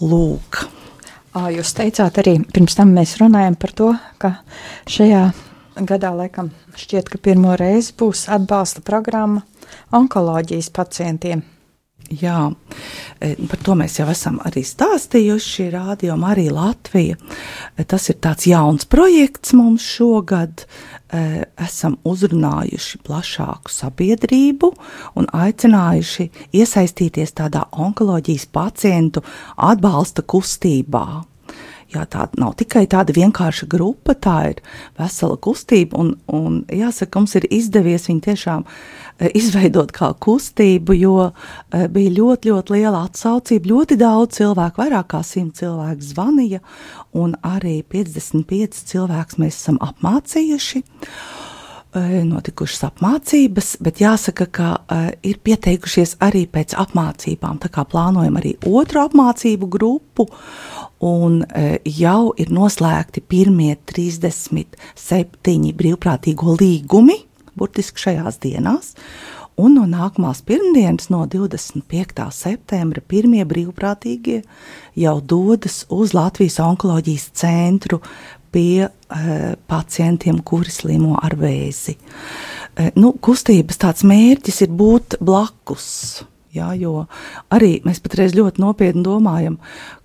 Lūk. 0.00 0.62
Jūs 1.36 1.74
teicāt 1.76 2.16
arī, 2.22 2.38
pirms 2.52 2.78
tam 2.78 2.94
mēs 2.96 3.18
runājam 3.20 3.56
par 3.60 3.72
to, 3.76 3.90
ka 4.22 4.38
šajā 4.88 5.26
gadā 5.84 6.14
laikam 6.16 6.50
šķiet, 6.76 7.10
ka 7.12 7.20
pirmo 7.20 7.56
reizi 7.60 7.92
būs 7.98 8.28
atbalsta 8.32 8.80
programma 8.80 9.42
onkoloģijas 9.92 10.70
pacientiem. 10.72 11.44
Jā, 12.06 12.52
e, 13.18 13.32
par 13.50 13.58
to 13.66 13.74
mēs 13.78 13.96
jau 13.98 14.06
esam 14.12 14.38
arī 14.46 14.62
stāstījuši. 14.66 15.70
Rādio 15.72 16.14
arī 16.28 16.46
Latvija. 16.54 17.16
E, 17.74 17.84
tas 17.84 18.06
ir 18.12 18.20
tāds 18.22 18.46
jauns 18.46 18.86
projekts 18.86 19.54
mums 19.58 19.82
šogad. 19.82 20.66
E, 21.10 21.46
esam 21.62 21.96
uzrunājuši 22.06 23.00
plašāku 23.06 23.70
sabiedrību 23.70 24.72
un 25.18 25.26
aicinājuši 25.34 26.28
iesaistīties 26.54 27.34
tādā 27.38 27.66
onkoloģijas 27.72 28.46
pacientu 28.54 29.22
atbalsta 29.56 30.22
kustībā. 30.22 31.06
Jā, 31.94 32.02
tā 32.10 32.24
nav 32.34 32.56
tikai 32.58 32.82
tāda 32.90 33.14
vienkārša 33.14 33.68
grupa, 33.70 34.16
tā 34.18 34.34
ir 34.50 34.62
vesela 34.98 35.36
kustība. 35.38 36.00
Un, 36.02 36.08
un 36.26 36.58
jāsaka, 36.72 37.20
mums 37.20 37.36
ir 37.38 37.46
izdevies 37.54 38.08
viņu 38.10 38.24
tiešām 38.24 38.64
eh, 38.66 39.30
izveidot 39.38 39.94
kā 39.94 40.10
kustību, 40.26 40.96
jo 40.98 41.28
eh, 41.28 41.86
bija 41.92 42.14
ļoti, 42.16 42.50
ļoti 42.50 42.74
liela 42.74 43.04
atsaucība. 43.06 43.70
Ļoti 43.70 44.00
daudz 44.02 44.40
cilvēku, 44.40 44.82
vairāk 44.82 45.12
kā 45.14 45.22
simt 45.26 45.60
cilvēku 45.62 46.10
zvanīja, 46.10 46.62
un 47.14 47.38
arī 47.46 47.78
55 47.86 48.82
cilvēkus 48.90 49.38
mēs 49.44 49.60
esam 49.60 49.78
apmācījuši 49.86 50.82
eh, 50.82 52.18
notikušas 52.26 52.88
apmācības, 52.90 53.76
bet 53.86 54.02
jāsaka, 54.02 54.50
ka 54.50 54.72
uh, 54.74 55.06
ir 55.22 55.38
pieteikušies 55.38 56.18
arī 56.26 56.48
pēc 56.50 56.74
apmācībām. 56.82 57.62
Tā 57.62 57.70
kā 57.70 57.86
plānojam 57.86 58.42
arī 58.42 58.56
otru 58.66 59.06
apmācību 59.06 59.70
grupu, 59.70 60.26
un 61.04 61.42
e, 61.44 61.78
jau 61.98 62.32
ir 62.40 62.52
noslēgti 62.54 63.20
pirmie 63.28 63.76
37 63.88 65.72
brīvprātīgo 65.76 66.56
līgumi, 66.60 67.16
burtiski 67.56 68.06
šajās 68.06 68.38
dienās. 68.42 68.94
Un 69.56 69.78
no 69.78 69.86
nākamās 69.88 70.42
pirmdienas, 70.44 71.08
no 71.08 71.22
25. 71.32 72.26
septembra, 72.36 73.00
pirmie 73.00 73.44
brīvprātīgie 73.48 74.42
jau 75.00 75.20
dodas 75.24 75.86
uz 75.88 76.12
Latvijas 76.12 76.58
onkoloģijas 76.60 77.30
centru 77.40 78.02
pie 78.52 78.84
e, 78.84 78.90
pacientiem, 79.68 80.42
kuri 80.44 80.72
slimo 80.72 81.16
ar 81.16 81.36
vēzi. 81.40 81.96
E, 81.96 82.90
nu, 83.00 83.14
kustības 83.16 83.80
tāds 83.80 84.04
mērķis 84.04 84.62
ir 84.68 84.76
būt 84.76 85.16
blakus 85.24 85.88
Jā, 86.56 86.70
jo 86.80 87.04
arī 87.52 87.82
mēs 87.84 88.00
patreiz 88.00 88.32
ļoti 88.36 88.62
nopietni 88.62 89.02
domājam, 89.04 89.58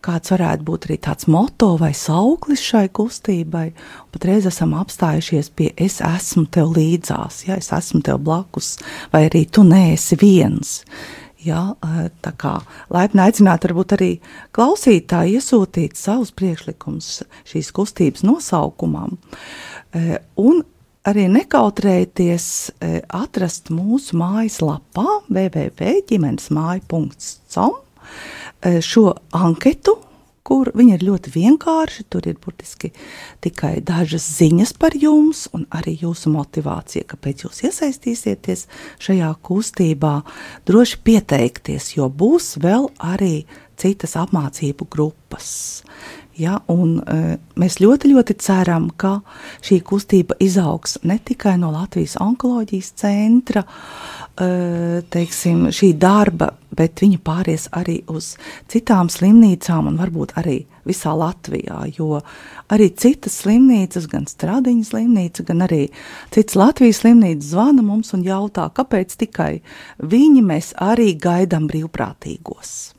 kāds 0.04 0.34
varētu 0.34 0.66
būt 0.68 0.88
arī 0.90 0.98
tāds 1.08 1.30
moto 1.32 1.70
vai 1.80 1.94
sauklis 1.96 2.64
šai 2.66 2.90
kustībai. 2.92 3.70
Patreiz 4.12 4.50
esam 4.50 4.76
apstājušies 4.80 5.52
pie 5.56 5.70
es 5.80 6.02
esmu 6.04 6.44
tev 6.52 6.74
līdzās, 6.76 7.46
ja 7.48 7.56
es 7.62 7.72
esmu 7.76 8.04
tev 8.04 8.20
blakus, 8.26 8.76
vai 9.14 9.26
arī 9.30 9.46
tu 9.48 9.64
neesi 9.68 10.20
viens. 10.20 10.82
Jā, 11.42 11.72
tā 12.22 12.34
kā 12.38 12.58
laipni 12.94 13.24
aicināt 13.24 13.64
varbūt 13.66 13.96
arī 13.96 14.10
klausītāji 14.54 15.40
iesūtīt 15.40 15.98
savus 15.98 16.30
priekšlikumus 16.38 17.24
šīs 17.50 17.72
kustības 17.74 18.22
nosaukumam. 18.28 19.16
Un 20.38 20.62
arī 21.08 21.28
nekautrējieties 21.32 22.46
e, 22.70 22.72
atrast 23.16 23.70
mūsu 23.74 24.18
mājaslapā 24.20 25.06
www.ģimenesmāja.com 25.30 27.74
e, 27.74 27.76
šo 28.86 29.14
anketu, 29.38 29.94
kur 30.46 30.70
viņa 30.76 30.94
ir 30.98 31.04
ļoti 31.08 31.32
vienkārša. 31.36 32.04
Tur 32.12 32.22
ir 32.30 32.38
burtiski 32.42 32.90
tikai 33.44 33.76
dažas 33.86 34.26
ziņas 34.38 34.72
par 34.82 34.92
jums 34.98 35.40
un 35.56 35.62
arī 35.74 35.94
jūsu 36.02 36.28
motivācija, 36.34 37.04
kāpēc 37.10 37.38
jūs 37.46 37.58
iesaistīsieties 37.70 38.62
šajā 39.02 39.32
kustībā. 39.46 40.16
Droši 40.70 40.98
pieteikties, 41.06 41.84
jo 41.98 42.06
būs 42.10 42.46
vēl 42.62 42.84
arī 43.02 43.36
citas 43.82 44.14
apmācību 44.20 44.84
grupas. 44.92 45.48
Ja, 46.40 46.62
un, 46.72 46.96
uh, 47.02 47.34
mēs 47.60 47.82
ļoti, 47.84 48.14
ļoti 48.14 48.38
ceram, 48.40 48.88
ka 48.96 49.18
šī 49.66 49.82
kustība 49.84 50.38
izaugs 50.40 50.96
ne 51.04 51.18
tikai 51.20 51.58
no 51.60 51.74
Latvijas 51.74 52.16
onkoloģijas 52.24 52.92
centra, 53.02 53.66
uh, 53.66 55.02
teiksim, 55.12 55.66
šī 55.76 55.92
darba, 56.00 56.54
bet 56.72 57.04
viņa 57.04 57.20
pāries 57.26 57.68
arī 57.76 57.98
uz 58.12 58.38
citām 58.72 59.12
slimnīcām 59.12 59.92
un 59.92 60.00
varbūt 60.00 60.38
arī 60.40 60.62
visā 60.88 61.12
Latvijā. 61.20 61.84
Jo 61.98 62.22
arī 62.72 62.88
citas 62.96 63.42
slimnīcas, 63.44 64.08
gan 64.12 64.24
Stradiņas 64.30 64.94
slimnīca, 64.94 65.46
gan 65.52 65.68
arī 65.68 65.84
citas 66.32 66.56
Latvijas 66.56 67.04
slimnīcas 67.04 67.52
zvana 67.52 67.84
mums 67.86 68.16
un 68.16 68.24
jautā, 68.24 68.70
kāpēc 68.72 69.20
tikai 69.26 69.52
viņi 70.00 70.48
mēs 70.48 70.74
arī 70.80 71.12
gaidām 71.20 71.68
brīvprātīgos. 71.68 72.94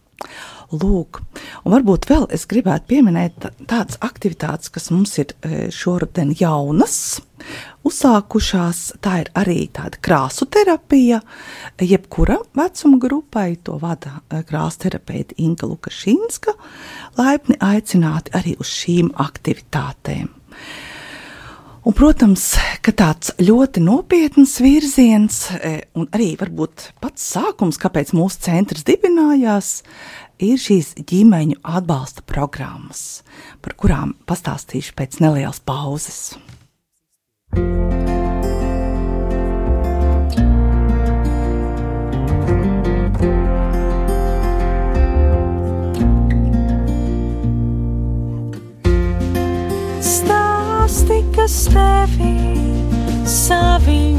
Lūk, 0.73 1.19
un 1.67 1.75
varbūt 1.75 2.07
vēl 2.09 2.23
es 2.33 2.47
gribētu 2.49 2.89
pieminēt 2.95 3.45
tādas 3.69 3.99
aktivitātes, 4.01 4.71
kas 4.73 4.89
mums 4.89 5.13
ir 5.21 5.35
e, 5.45 5.67
šoruden 5.69 6.31
jaunas, 6.39 6.95
uzsākušās. 7.85 8.81
Tā 9.05 9.19
ir 9.21 9.29
arī 9.37 9.67
tāda 9.77 10.01
krāsu 10.01 10.49
terapija, 10.49 11.21
jebkura 11.77 12.39
vecuma 12.57 13.01
grupai 13.03 13.51
to 13.61 13.77
vada 13.83 14.23
e, 14.31 14.41
krāsu 14.49 14.87
terapeita 14.87 15.37
Inga 15.45 15.69
Lukašinska, 15.69 16.57
laipni 17.21 17.59
aicināti 17.61 18.33
arī 18.41 18.57
uz 18.63 18.73
šīm 18.73 19.13
aktivitātēm. 19.21 20.33
Un, 21.83 21.95
protams, 21.99 22.45
ka 22.79 22.93
tāds 22.95 23.33
ļoti 23.43 23.81
nopietns 23.83 24.53
virziens, 24.63 25.49
e, 25.51 25.81
un 25.99 26.07
arī 26.15 26.29
varbūt 26.39 26.93
pats 27.03 27.25
sākums, 27.35 27.81
kāpēc 27.83 28.13
mūsu 28.15 28.39
centrs 28.45 28.85
dibinājās, 28.87 29.81
ir 30.43 30.59
šīs 30.61 30.93
ģimeņu 31.09 31.61
atbalsta 31.63 32.25
programmas, 32.27 33.23
par 33.63 33.77
kurām 33.79 34.17
pastāstīšu 34.27 34.97
pēc 34.99 35.21
nelielas 35.23 35.63
pauzes. 35.63 36.35
Stāsti, 50.13 51.21
kas 51.37 51.61
tevi 51.73 52.35
saviņo 53.29 54.12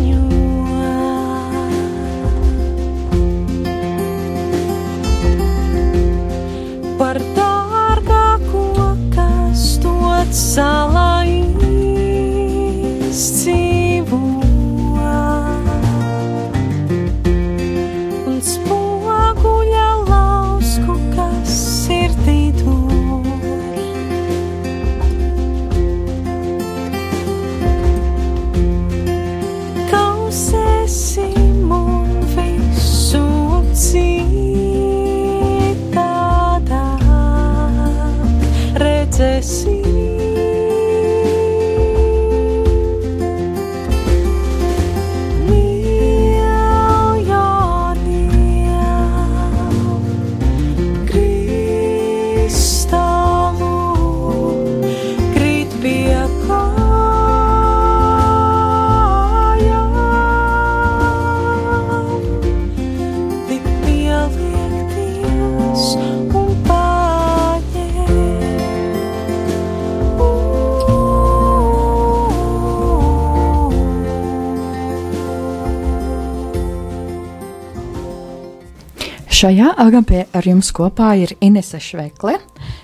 Šajā 79.43 79.73
agapē 79.75 80.21
ar 80.39 80.45
jums 80.47 80.69
kopā 80.71 81.19
ir 81.19 81.33
Inese 81.43 81.75
Švekle, 81.83 82.37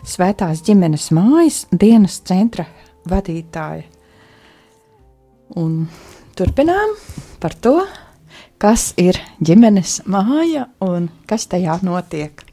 Svētās 0.03 0.59
ģimenes 0.67 1.05
mājas 1.15 1.61
dienas 1.71 2.17
centra 2.27 2.65
vadītāja. 3.07 3.87
Un 5.55 5.87
turpinām 6.35 6.99
par 7.39 7.55
to, 7.63 7.87
kas 8.59 8.91
ir 8.99 9.15
ģimenes 9.39 10.03
māja 10.03 10.67
un 10.83 11.07
kas 11.31 11.47
tajā 11.47 11.79
notiek. 11.79 12.43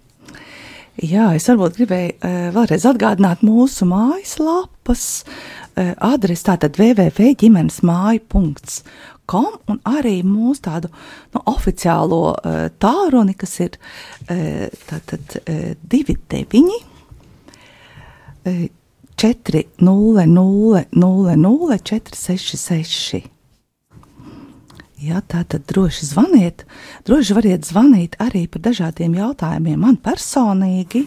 Jā, 1.03 1.35
es 1.35 1.51
varbūt 1.51 1.75
gribēju 1.81 2.15
uh, 2.15 2.55
vēlreiz 2.55 2.87
atgādināt 2.87 3.43
mūsu 3.43 3.91
mājaslapas 3.91 5.27
uh, 5.27 5.99
adresi, 5.99 6.47
tātad 6.47 6.79
www.ģimenesmāja.com 6.79 8.55
kom 9.31 9.59
un 9.71 9.81
arī 9.89 10.21
mūsu 10.27 10.65
tādu 10.69 10.91
nu, 11.35 11.43
oficiālo 11.53 12.23
uh, 12.35 12.67
tālruni, 12.83 13.37
kas 13.39 13.59
ir 13.65 13.79
uh, 13.79 14.67
tātad 14.89 15.39
uh, 15.43 15.73
29 15.83 16.75
uh, 18.47 18.67
4 19.17 19.65
0 19.79 20.27
0 20.27 20.85
0 20.93 21.37
0 21.37 21.79
4 21.79 22.21
6 22.27 22.57
6. 22.57 23.25
Jā, 24.97 25.21
tā 25.29 25.43
tad 25.45 25.67
droši 25.69 26.07
zvaniet. 26.09 26.63
Droši 27.05 27.35
variet 27.37 27.67
zvanīt 27.69 28.15
arī 28.23 28.47
par 28.49 28.63
dažādiem 28.65 29.13
jautājumiem 29.19 29.83
man 29.85 29.99
personīgi. 30.01 31.03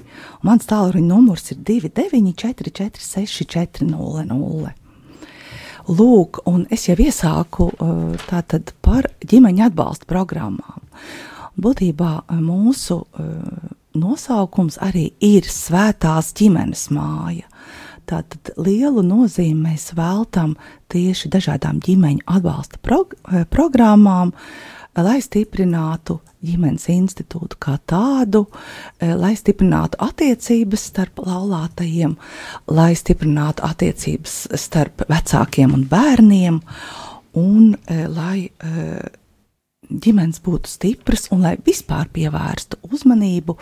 Mans 0.45 0.69
tālruņa 0.69 1.09
numurs 1.09 1.49
ir 1.55 1.63
294 1.65 2.69
46 2.69 3.49
400. 3.49 4.78
Lūk, 5.89 6.43
un 6.45 6.67
es 6.69 6.83
jau 6.85 6.93
iesāku 7.01 7.71
uh, 7.73 8.13
tātad 8.29 8.75
par 8.85 9.07
ģimeņa 9.25 9.71
atbalsta 9.71 10.05
programmām. 10.09 10.83
Būtībā 11.57 12.11
uh, 12.21 12.41
mūsu 12.43 12.99
uh, 13.01 13.71
nosaukums 13.97 14.77
arī 14.85 15.07
ir 15.25 15.49
Svētās 15.49 16.29
ģimenes 16.37 16.91
māja. 16.93 17.49
Tātad 18.09 18.51
lielu 18.61 19.01
nozīmi 19.05 19.65
mēs 19.69 19.91
veltam 19.97 20.55
tieši 20.93 21.29
dažādām 21.33 21.81
ģimeņu 21.85 22.25
atbalsta 22.37 22.77
prog 22.85 23.13
programmām, 23.53 24.31
lai 24.97 25.19
stiprinātu 25.21 26.19
ģimenes 26.45 26.87
institūtu 26.93 27.59
kā 27.61 27.77
tādu, 27.89 28.45
e, 28.99 29.11
lai 29.13 29.35
stiprinātu 29.37 29.99
attiecības 30.03 30.87
starp 30.91 31.21
laulātajiem, 31.25 32.15
lai 32.71 32.91
stiprinātu 32.97 33.65
attiecības 33.67 34.41
starp 34.59 35.05
vecākiem 35.09 35.75
un 35.75 35.85
bērniem, 35.91 36.61
un 37.39 37.73
e, 37.75 38.03
lai 38.07 38.49
ģimenes 39.89 40.39
būtu 40.45 40.69
stipras 40.69 41.27
un 41.33 41.43
lai 41.45 41.55
vispār 41.65 42.09
pievērstu 42.13 42.79
uzmanību 42.93 43.55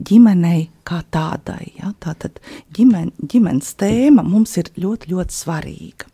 ģimenei 0.00 0.68
kā 0.86 1.02
tādai. 1.12 1.74
Ja? 1.78 1.92
Tātad 2.00 2.40
ģimen, 2.76 3.12
ģimenes 3.20 3.74
tēma 3.80 4.24
mums 4.26 4.56
ir 4.60 4.72
ļoti, 4.80 5.12
ļoti 5.12 5.36
svarīga. 5.36 6.08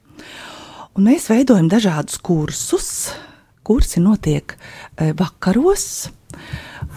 Un 0.99 1.07
mēs 1.07 1.29
veidojam 1.31 1.71
dažādus 1.71 2.19
kursus. 2.19 2.91
Kursi 3.71 4.01
notiek 4.03 4.57
e, 4.99 5.13
vakaros, 5.15 5.85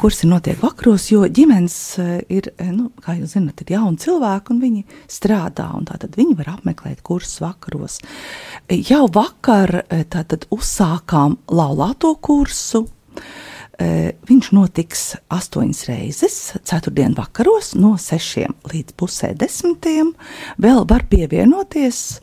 kursi 0.01 0.25
notiek 0.25 0.57
vakaros, 0.57 1.05
jo 1.11 1.27
ģimenes 1.29 1.75
e, 2.01 2.07
ir, 2.33 2.49
e, 2.57 2.71
nu, 2.73 2.87
kā 3.03 3.13
jūs 3.19 3.35
zināt, 3.35 3.61
ir 3.61 3.75
jauni 3.75 4.01
cilvēki 4.01 4.55
un 4.55 4.61
viņi 4.63 4.81
strādā. 5.05 5.67
Tātad 5.91 6.17
viņi 6.17 6.33
var 6.39 6.55
apmeklēt 6.55 7.03
kursus 7.05 7.43
vakaros. 7.43 7.99
Jau 8.89 9.05
vakar 9.13 9.83
tātad 10.09 10.49
uzsākām 10.49 11.37
laulāto 11.53 12.15
kursu. 12.25 12.87
Viņš 14.23 14.47
notiks 14.55 15.01
astoņas 15.33 15.79
reizes, 15.89 16.35
ceturtdien 16.63 17.15
vakaros, 17.17 17.73
no 17.75 17.95
sešiem 17.99 18.53
līdz 18.69 18.95
pusē 18.99 19.31
desmitiem. 19.35 20.13
Vēl 20.61 20.85
var 20.89 21.03
pievienoties, 21.11 22.21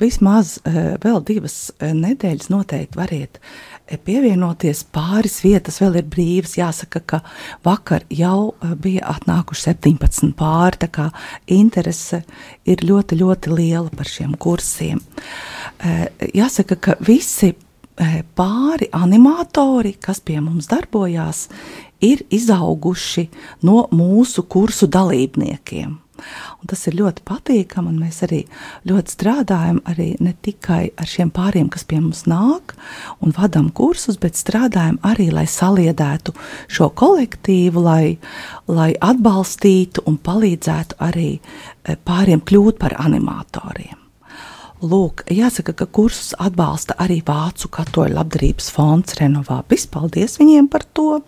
vismaz 0.00 0.56
vēl 0.64 1.20
divas 1.28 1.56
nedēļas 1.78 2.50
noteikti 2.52 2.98
variet 2.98 3.38
pievienoties. 4.06 4.84
Pāris 4.94 5.40
vietas 5.44 5.78
vēl 5.82 6.00
ir 6.00 6.08
brīvas. 6.10 6.56
Jāsaka, 6.58 7.02
ka 7.04 7.22
vakar 7.66 8.06
jau 8.10 8.54
bija 8.82 9.12
atnākuši 9.14 9.68
17 9.72 10.32
pāri, 10.38 10.80
tā 10.82 10.88
kā 10.92 11.10
interese 11.52 12.22
ir 12.64 12.82
ļoti, 12.88 13.20
ļoti 13.20 13.52
liela 13.52 13.90
par 13.92 14.08
šiem 14.08 14.34
kursiem. 14.40 15.02
Jāsaka, 16.32 16.80
ka 16.80 16.96
visi 17.04 17.52
pāri 18.36 18.88
animatori, 18.96 19.96
kas 20.00 20.20
pie 20.24 20.40
mums 20.40 20.68
darbojās, 20.70 21.48
ir 22.02 22.24
izauguši 22.30 23.28
no 23.66 23.86
mūsu 23.94 24.46
kursu 24.50 24.88
dalībniekiem. 24.90 25.98
Un 26.60 26.70
tas 26.70 26.84
ir 26.86 26.96
ļoti 27.00 27.24
patīkami, 27.26 27.90
un 27.90 28.02
mēs 28.02 28.20
arī 28.26 28.42
ļoti 28.88 29.14
strādājam 29.16 29.80
arī 29.90 30.12
ne 30.22 30.34
tikai 30.44 30.92
ar 30.94 31.08
šiem 31.08 31.32
pāriem, 31.34 31.70
kas 31.72 31.86
pie 31.88 31.98
mums 32.02 32.24
nāk 32.30 32.76
un 33.24 33.34
vadām 33.34 33.72
kursus, 33.74 34.20
bet 34.22 34.38
strādājam 34.38 35.00
arī, 35.08 35.30
lai 35.34 35.48
saliedētu 35.50 36.34
šo 36.70 36.92
kolektīvu, 36.98 37.82
lai, 37.82 38.04
lai 38.70 38.92
atbalstītu 39.00 40.06
un 40.06 40.20
palīdzētu 40.22 41.00
arī 41.02 41.32
eh, 41.38 41.98
pāriem 41.98 42.44
kļūt 42.46 42.78
par 42.82 42.96
animatoriem. 43.02 44.01
Lūk, 44.82 45.22
jāsaka, 45.30 45.76
ka 45.78 45.86
kursus 45.86 46.32
atbalsta 46.42 46.96
arī 46.98 47.20
Vācu 47.22 47.68
katoļu 47.70 48.16
labdarības 48.16 48.70
fonds 48.74 49.14
Renovābis. 49.20 49.86
Paldies 49.86 50.40
viņiem 50.40 50.66
par 50.72 50.82
to! 50.90 51.20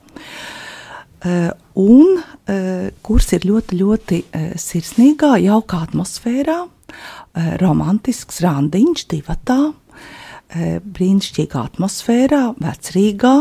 Uh, 1.24 1.52
un 1.78 2.18
uh, 2.18 2.88
kurs 3.06 3.30
ir 3.32 3.46
ļoti, 3.46 3.78
ļoti 3.78 4.18
uh, 4.26 4.48
sirsnīgā, 4.60 5.36
jaukā 5.46 5.84
atmosfērā, 5.86 6.58
romantisks 7.58 8.36
randiņš, 8.44 9.00
divatā, 9.10 9.56
brīnišķīgā 10.54 11.62
atmosfērā, 11.64 12.42
vecrīgā, 12.62 13.32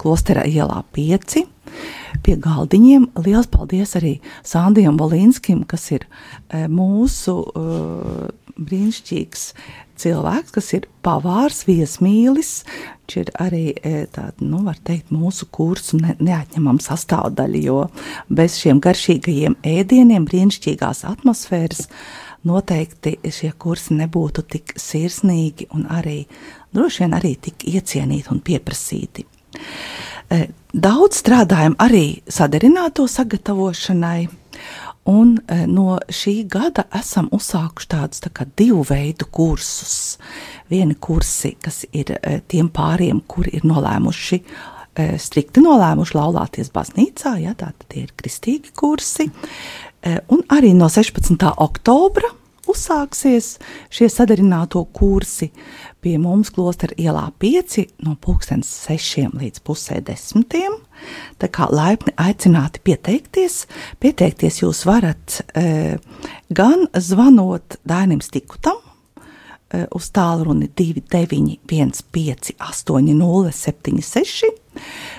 klostera 0.00 0.42
ielā 0.48 0.80
pieci. 0.96 1.44
Pie 2.26 2.34
galdiņiem 2.42 3.04
liels 3.22 3.46
paldies 3.52 3.94
arī 4.00 4.16
Sandijam 4.42 4.98
Volīnskim, 4.98 5.62
kas 5.70 5.86
ir 5.94 6.08
mūsu 6.72 7.36
brīnišķīgs 8.58 9.44
cilvēks, 9.98 10.52
kas 10.54 10.70
ir 10.76 10.86
pavārs, 11.04 11.64
viesmīlis. 11.68 12.52
Viņš 13.08 13.16
ir 13.22 13.32
arī 13.40 13.64
e, 13.72 14.04
tāda, 14.12 14.36
nu, 14.44 14.60
var 14.66 14.78
teikt, 14.84 15.12
mūsu 15.14 15.48
kursu 15.54 15.98
ne, 16.00 16.14
neatņemama 16.22 16.82
sastāvdaļa, 16.84 17.62
jo 17.64 17.80
bez 18.28 18.58
šiem 18.60 18.82
garšīgajiem 18.84 19.58
ēdieniem, 19.66 20.26
brīnišķīgās 20.28 21.04
atmosfēras, 21.08 21.88
noteikti 22.48 23.16
šie 23.34 23.50
kursi 23.58 23.96
nebūtu 23.98 24.44
tik 24.52 24.76
sirsnīgi 24.78 25.70
un 25.74 25.88
arī 25.90 26.20
droši 26.74 27.04
vien 27.04 27.16
arī 27.18 27.34
tik 27.48 27.66
iecienīti 27.72 28.32
un 28.34 28.42
pieprasīti. 28.44 29.26
E, 30.28 30.42
daudz 30.72 31.22
strādājam 31.22 31.78
arī 31.80 32.20
sadarināto 32.28 33.08
sagatavošanai. 33.10 34.28
Un 35.08 35.36
e, 35.48 35.62
no 35.70 35.96
šī 36.12 36.42
gada 36.52 36.84
esam 36.98 37.30
uzsākuši 37.32 37.88
tādus 37.94 38.24
tā 38.24 38.46
divu 38.58 38.82
veidu 38.88 39.28
kursus. 39.32 40.18
Vieni 40.68 40.98
kursi, 41.00 41.54
kas 41.64 41.84
ir 41.92 42.12
e, 42.18 42.40
tiem 42.48 42.68
pāriem, 42.68 43.22
kuri 43.26 43.54
ir 43.56 43.64
nolēmuši, 43.68 44.40
e, 44.40 45.06
strikti 45.22 45.64
nolēmuši 45.64 46.18
laulāties 46.18 46.72
baznīcā, 46.74 47.38
ja, 47.40 47.54
tātad 47.56 47.88
tie 47.88 48.04
ir 48.04 48.12
kristīgi 48.16 48.74
kursi. 48.76 49.30
Un 50.30 50.44
arī 50.54 50.70
no 50.78 50.86
16. 50.86 51.40
oktobra 51.58 52.28
uzsāksies 52.70 53.56
šie 53.90 54.08
sadarināto 54.12 54.84
kursi 54.94 55.50
pie 56.04 56.14
mums 56.22 56.52
klostera 56.54 56.94
ielā 57.00 57.24
5 57.42 57.80
no 58.06 58.14
pulkstens 58.22 58.70
6 58.86 59.34
līdz 59.40 59.64
pusē 59.66 59.98
desmitiem. 60.04 60.76
Tā 61.38 61.48
kā 61.52 61.68
laipni 61.70 62.12
aicināti 62.18 62.80
pieteikties. 62.84 63.66
Pieteikties 64.02 64.62
jūs 64.62 64.84
varat 64.88 65.40
e, 65.54 65.96
gan 66.50 66.86
zvanot 66.94 67.76
Dainim 67.88 68.20
Stikutam 68.24 68.78
e, 68.82 69.86
uz 69.94 70.10
tālruni 70.14 70.68
2915 70.78 72.54
8076 72.58 74.52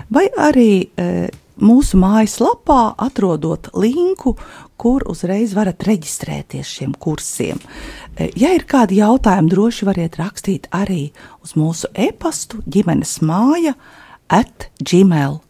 vai 0.10 0.28
arī 0.40 0.72
e, 0.96 1.30
mūsu 1.60 2.00
mājaslapā 2.00 2.96
atrodot 3.04 3.70
linku, 3.80 4.36
kur 4.80 5.04
uzreiz 5.12 5.54
varat 5.58 5.84
reģistrēties 5.88 6.76
šiem 6.78 6.94
kursiem. 7.00 7.60
E, 8.16 8.30
ja 8.40 8.54
ir 8.56 8.66
kādi 8.70 9.02
jautājumi, 9.02 9.52
droši 9.52 9.90
variet 9.90 10.20
rakstīt 10.22 10.70
arī 10.76 11.10
uz 11.44 11.56
mūsu 11.60 11.92
e-pastu 11.94 12.64
ģimenes 12.68 13.20
māja 13.26 13.76
at 14.30 14.70
gmail.com. 14.80 15.49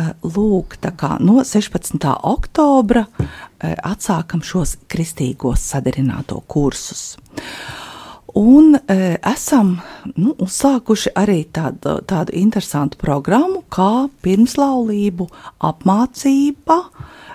E, 0.00 0.06
lūk, 0.22 0.78
tā 0.80 0.92
kā 0.96 1.16
no 1.20 1.42
16. 1.44 1.98
oktobra 2.30 3.04
e, 3.06 3.74
atsākam 3.74 4.42
šos 4.46 4.76
kristīgos 4.90 5.64
sadarināto 5.72 6.40
kursus. 6.46 7.16
Un 8.38 8.76
e, 8.78 8.96
esam 9.26 9.74
nu, 10.14 10.36
uzsākuši 10.38 11.12
arī 11.18 11.42
tādu, 11.52 11.98
tādu 12.06 12.36
interesantu 12.38 13.00
programmu, 13.00 13.64
kā 13.72 14.06
pirmslaulību 14.22 15.26
apmācība, 15.66 16.78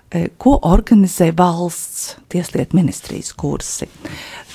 e, 0.07 0.29
ko 0.39 0.55
organizē 0.63 1.33
valsts 1.35 2.15
tieslietu 2.31 2.79
ministrijas 2.79 3.33
kursi. 3.35 3.89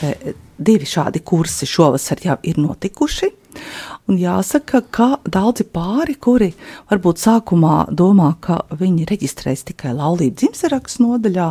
E, 0.00 0.14
divi 0.56 0.88
šādi 0.88 1.20
kursi 1.20 1.68
šovasar 1.68 2.24
jau 2.24 2.40
ir 2.48 2.58
notikuši. 2.64 3.34
Un 4.10 4.18
jāsaka, 4.18 4.80
ka 4.90 5.08
daudzi 5.22 5.64
pāri, 5.70 6.16
kuri 6.18 6.50
varbūt 6.90 7.20
sākumā 7.22 7.74
domā, 7.94 8.32
ka 8.42 8.60
viņi 8.74 9.06
reģistrēs 9.10 9.62
tikai 9.68 9.92
laulību 9.94 10.38
dzimserakstu 10.40 11.04
nodaļā, 11.04 11.48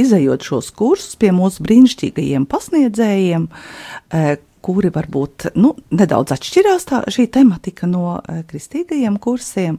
izējot 0.00 0.46
šos 0.48 0.70
kursus 0.78 1.18
pie 1.20 1.34
mūsu 1.36 1.64
brīnišķīgajiem 1.66 2.46
pasniedzējiem, 2.48 3.48
eh, 3.48 4.30
kuri 4.64 4.90
varbūt 4.94 5.50
nu, 5.60 5.74
nedaudz 5.90 6.32
atšķirās 6.36 6.88
tā, 6.88 7.02
šī 7.12 7.28
tematika 7.36 7.88
no 7.90 8.18
eh, 8.20 8.42
kristīgajiem 8.48 9.20
kursiem, 9.20 9.78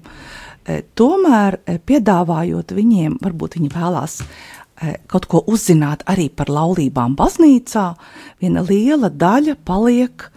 eh, 0.65 0.83
tomēr 0.93 1.59
piedāvājot 1.65 2.77
viņiem, 2.77 3.19
varbūt 3.25 3.59
viņi 3.59 3.73
vēlās 3.73 4.21
kaut 5.11 5.25
ko 5.27 5.41
uzzināt 5.51 6.05
arī 6.07 6.29
par 6.31 6.47
laulībām 6.47 7.17
baznīcā, 7.19 7.97
viena 8.39 8.61
liela 8.63 9.09
daļa 9.11 9.57
paliek 9.67 10.29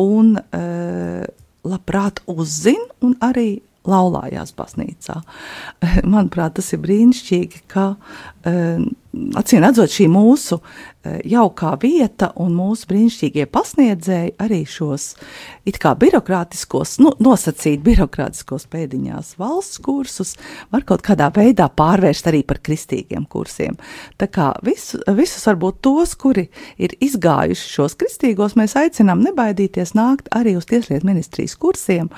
un 0.00 0.36
uh, 0.38 1.24
labprāt 1.66 2.22
uzzina 2.30 2.86
un 3.04 3.16
arī 3.24 3.60
laulājās 3.86 4.52
baznīcā. 4.58 5.20
Manuprāt, 6.12 6.56
tas 6.58 6.72
ir 6.74 6.82
brīnišķīgi, 6.84 7.64
ka 7.70 7.92
uh, 7.94 8.86
acīm 9.36 9.62
redzot, 9.64 9.90
šī 9.92 10.06
mūsu 10.10 10.58
e, 10.58 11.16
jaukā 11.30 11.72
vieta 11.82 12.30
un 12.42 12.54
mūsu 12.56 12.88
brīnišķīgie 12.90 13.46
pasniedzēji 13.52 14.34
arī 14.42 14.62
šos 14.68 15.08
it 15.68 15.78
kā 15.82 15.94
birokrātiskos, 15.98 16.96
nu, 17.02 17.12
nosacīt 17.22 17.82
birokrātiskos 17.86 18.68
pēdiņās 18.72 19.34
valsts 19.40 19.80
kursus 19.84 20.34
var 20.74 20.86
kaut 20.88 21.04
kādā 21.06 21.28
veidā 21.34 21.68
pārvērst 21.72 22.30
arī 22.30 22.42
par 22.46 22.60
kristīgiem 22.64 23.26
kursiem. 23.30 23.78
Tā 24.20 24.28
kā 24.32 24.52
visu, 24.66 25.00
visus 25.16 25.46
varbūt 25.48 25.80
tos, 25.86 26.16
kuri 26.18 26.48
ir 26.78 26.96
izgājuši 27.02 27.70
šos 27.76 27.96
kristīgos, 28.00 28.56
mēs 28.58 28.76
aicinām 28.78 29.24
nebaidīties 29.26 29.96
nākt 29.98 30.30
arī 30.36 30.56
uz 30.58 30.68
Tieslietu 30.70 31.06
ministrijas 31.08 31.56
kursiem, 31.60 32.10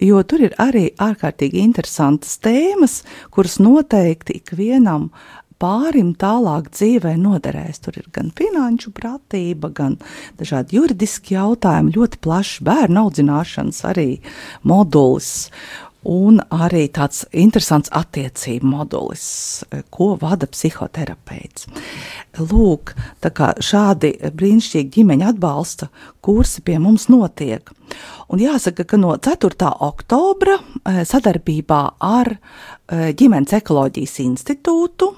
jo 0.00 0.22
tur 0.24 0.48
ir 0.48 0.56
arī 0.60 0.88
ārkārtīgi 1.00 1.62
interesantas 1.64 2.38
tēmas, 2.42 3.02
kuras 3.34 3.58
noteikti 3.62 4.40
ikvienam 4.40 5.10
uh, 5.10 5.40
pārim 5.60 6.14
tālāk 6.18 6.70
dzīvē 6.74 7.14
noderēs. 7.20 7.82
Tur 7.84 8.00
ir 8.00 8.08
gan 8.14 8.32
finanšu 8.36 8.92
pratība, 8.96 9.70
gan 9.74 9.98
dažādi 10.40 10.78
juridiski 10.78 11.36
jautājumi, 11.36 11.94
ļoti 11.96 12.20
plašs 12.24 12.64
bērnu 12.66 13.04
audzināšanas 13.06 13.84
arī 13.92 14.08
modulis. 14.66 15.50
Un 16.08 16.40
arī 16.48 16.86
tāds 16.88 17.26
interesants 17.36 17.90
attiecību 17.92 18.64
modelis, 18.64 19.24
ko 19.92 20.14
vada 20.20 20.48
psihoterapeits. 20.48 21.66
Lūk, 22.40 22.94
šādi 23.60 24.14
brīnišķīgi 24.32 24.94
ģimeņa 24.96 25.34
atbalsta 25.34 25.90
kursi 26.24 26.64
pie 26.64 26.78
mums 26.80 27.10
notiek. 27.12 27.68
Un 28.32 28.40
jāsaka, 28.40 28.86
ka 28.86 28.96
no 28.96 29.12
4. 29.18 29.52
oktobra 29.84 30.56
eh, 30.56 31.02
sadarbībā 31.04 31.82
ar 32.00 32.32
eh, 32.32 33.10
ģimenes 33.18 33.58
ekoloģijas 33.60 34.20
institūtu 34.24 35.10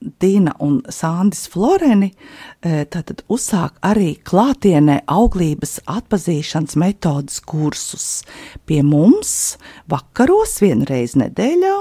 Dina 0.00 0.52
un 0.60 0.82
Sandis 0.92 1.46
Floreni 1.48 2.10
e, 2.12 2.84
tātad 2.92 3.22
uzsāk 3.32 3.78
arī 3.86 4.12
klātienē 4.28 5.00
auglības 5.08 5.78
atpazīšanas 5.88 6.76
metodas 6.76 7.40
kursus 7.40 8.20
pie 8.68 8.82
mums 8.84 9.56
vakaros 9.90 10.58
vienreiz 10.60 11.16
nedēļā. 11.16 11.76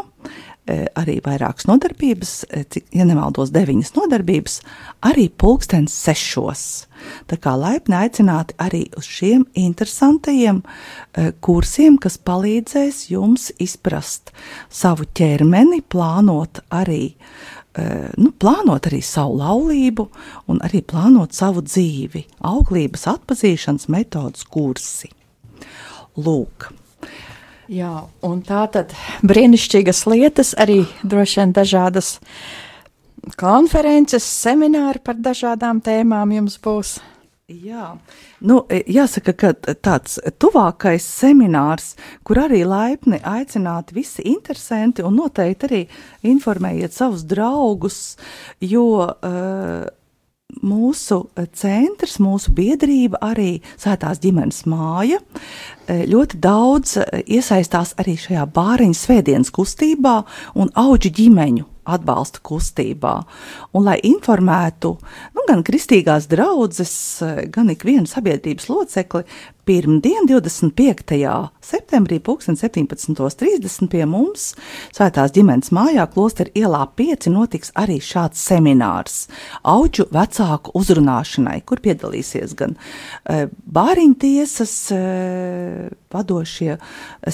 E, 0.66 0.78
arī 0.98 1.20
vairākas 1.22 1.68
nodarbības, 1.70 2.32
e, 2.50 2.64
cik, 2.72 2.88
ja 2.96 3.06
nemaldos, 3.06 3.52
deviņas 3.54 3.92
nodarbības, 3.98 4.56
arī 5.06 5.28
pulkstens 5.30 5.94
sešos. 6.08 6.64
Tā 7.30 7.38
kā 7.38 7.54
laipni 7.60 8.00
aicināti 8.00 8.56
arī 8.64 8.86
uz 8.98 9.06
šiem 9.06 9.44
interesantajiem 9.60 10.64
kursiem, 11.46 12.00
kas 12.02 12.16
palīdzēs 12.18 13.04
jums 13.12 13.52
izprast 13.62 14.34
savu 14.74 15.06
ķermeni, 15.14 15.84
plānot 15.86 16.64
arī 16.74 17.04
uh, 17.12 17.62
nu, 17.76 18.32
plānot 18.40 18.88
arī 18.88 19.02
savu 19.04 19.40
laulību 19.42 20.08
un 20.52 20.62
arī 20.64 20.82
plānot 20.88 21.36
savu 21.36 21.64
dzīvi, 21.66 22.26
auglības 22.48 23.08
atpazīšanas 23.12 23.90
metodas 23.92 24.48
kursi. 24.48 25.12
Lūk. 26.16 26.70
Jā, 27.72 28.06
un 28.24 28.44
tā 28.46 28.68
tad 28.72 28.94
brīnišķīgas 29.26 30.04
lietas, 30.12 30.54
arī 30.62 30.84
droši 31.04 31.42
vien 31.42 31.56
dažādas 31.56 32.12
konferences, 33.42 34.24
semināri 34.24 35.02
par 35.02 35.18
dažādām 35.18 35.82
tēmām 35.84 36.36
jums 36.36 36.60
būs. 36.62 37.00
Jā, 37.46 37.92
nu, 38.42 38.56
e, 38.74 38.80
jāsaka, 38.90 39.36
ka 39.38 39.52
tāds 39.86 40.16
tuvākais 40.42 41.06
seminārs, 41.06 41.92
kur 42.26 42.40
arī 42.42 42.64
laipni 42.66 43.20
aicināti 43.22 43.94
visi 43.94 44.26
interesanti 44.32 45.06
un 45.06 45.14
noteikti 45.20 45.68
arī 45.68 45.82
informējiet 46.26 46.96
savus 46.98 47.22
draugus, 47.30 48.00
jo 48.66 48.88
uh, 49.06 49.86
mūsu 50.66 51.20
centrs, 51.54 52.18
mūsu 52.18 52.56
biedrība, 52.58 53.22
arī 53.22 53.60
Svētās 53.78 54.24
ģimenes 54.26 54.64
māja, 54.66 55.22
e, 55.86 56.02
ļoti 56.10 56.42
daudz 56.42 56.98
iesaistās 57.30 57.94
arī 58.02 58.18
šajā 58.26 58.50
bāriņu 58.58 58.98
svētdienas 58.98 59.54
kustībā 59.54 60.18
un 60.58 60.74
auģu 60.74 61.14
ģimeņu 61.22 61.75
atbalsta 61.86 62.42
kustībā. 62.46 63.16
Un, 63.74 63.86
lai 63.88 63.98
informētu 64.08 64.96
nu, 65.36 65.46
gan 65.50 65.64
kristīgās 65.66 66.30
draudzes, 66.32 66.96
gan 67.54 67.72
ikvienu 67.74 68.10
sabiedrības 68.10 68.70
locekli 68.72 69.26
pirmdien, 69.66 70.28
25. 70.30 71.16
septembrī, 71.62 72.20
17.30 72.22 73.90
pie 73.90 74.06
mums 74.10 74.52
Svētās 74.94 75.34
ģimenes 75.36 75.72
mājā, 75.76 76.06
Klosteru 76.14 76.54
ielā 76.58 76.84
5, 76.98 77.30
notiks 77.34 77.74
arī 77.78 77.98
šāds 78.04 78.42
seminārs 78.46 79.26
auģu 79.66 80.08
vecāku 80.14 80.76
uzrunāšanai, 80.78 81.60
kur 81.66 81.82
piedalīsies 81.84 82.54
gan 82.58 82.76
e, 82.78 83.48
bāriņtiesas 83.50 84.76
e, 84.94 85.02
vadošie 86.16 86.76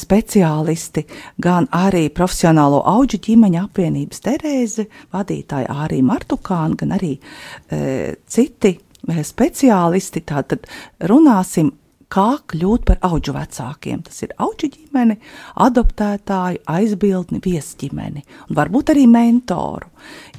speciālisti, 0.04 1.06
gan 1.41 1.70
arī 1.76 2.08
profesionālo 2.13 2.84
auģu 2.91 3.22
ģimeņa 3.30 3.65
apvienības 3.67 4.26
Terēze, 4.28 4.88
vadītāja 5.13 5.82
arī 5.86 6.02
Martukāna, 6.06 6.80
gan 6.82 6.98
arī 6.98 7.15
e, 7.17 8.15
citi 8.28 8.76
speciālisti. 9.02 10.26
Tātad 10.28 10.67
runāsim 11.10 11.72
kā 12.12 12.28
kļūt 12.52 12.86
par 12.88 13.00
auģu 13.08 13.36
vecākiem. 13.36 14.02
Tas 14.08 14.22
ir 14.26 14.34
auģu 14.41 14.70
ģimene, 14.76 15.17
adoptētāju, 15.65 16.63
aizbildni, 16.72 17.41
viesģimeni 17.44 18.26
un 18.50 18.60
varbūt 18.60 18.94
arī 18.94 19.08
mentoru. 19.12 19.91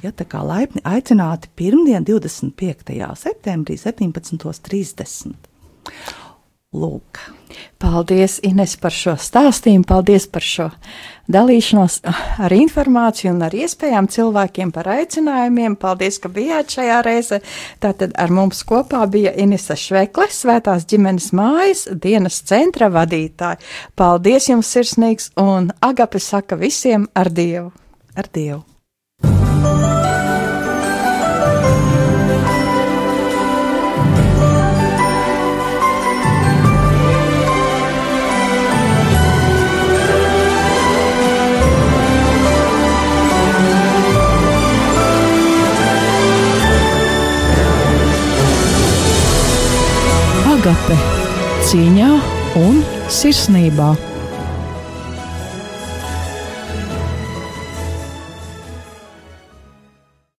Ja, 0.03 0.13
tā 0.13 0.27
kā 0.29 0.43
laipni 0.45 0.83
aicināti 0.85 1.51
pirmdien, 1.57 2.05
25. 2.07 2.93
septembrī, 3.23 3.79
17.30. 3.81 5.33
Lūk. 6.73 7.19
Paldies, 7.77 8.39
Ines, 8.41 8.73
par 8.81 8.93
šo 8.95 9.13
stāstījumu, 9.19 9.85
paldies 9.85 10.25
par 10.31 10.41
šo 10.41 10.69
dalīšanos 11.31 11.99
ar 12.41 12.55
informāciju 12.55 13.33
un 13.35 13.43
ar 13.45 13.53
iespējām 13.53 14.07
cilvēkiem 14.09 14.71
par 14.73 14.89
aicinājumiem. 14.95 15.75
Paldies, 15.77 16.17
ka 16.23 16.31
bijāt 16.33 16.73
šajā 16.73 16.97
reizē. 17.05 17.41
Tātad 17.83 18.17
ar 18.17 18.33
mums 18.33 18.63
kopā 18.65 19.03
bija 19.11 19.35
Inese 19.37 19.77
Švekle, 19.77 20.31
Svētās 20.33 20.87
ģimenes 20.89 21.29
mājas 21.37 21.85
dienas 21.93 22.41
centra 22.41 22.89
vadītāja. 22.93 23.61
Paldies 23.99 24.49
jums 24.49 24.73
sirsnīgs 24.73 25.31
un 25.37 25.69
Agape 25.85 26.23
saka 26.23 26.57
visiem 26.57 27.09
ar 27.13 27.29
Dievu! 27.29 27.69
Ar 28.17 28.29
Dievu! 28.33 28.63
Agape 50.63 50.95
cīņā 51.67 52.09
un 52.55 52.77
sirsnībā. 53.11 53.89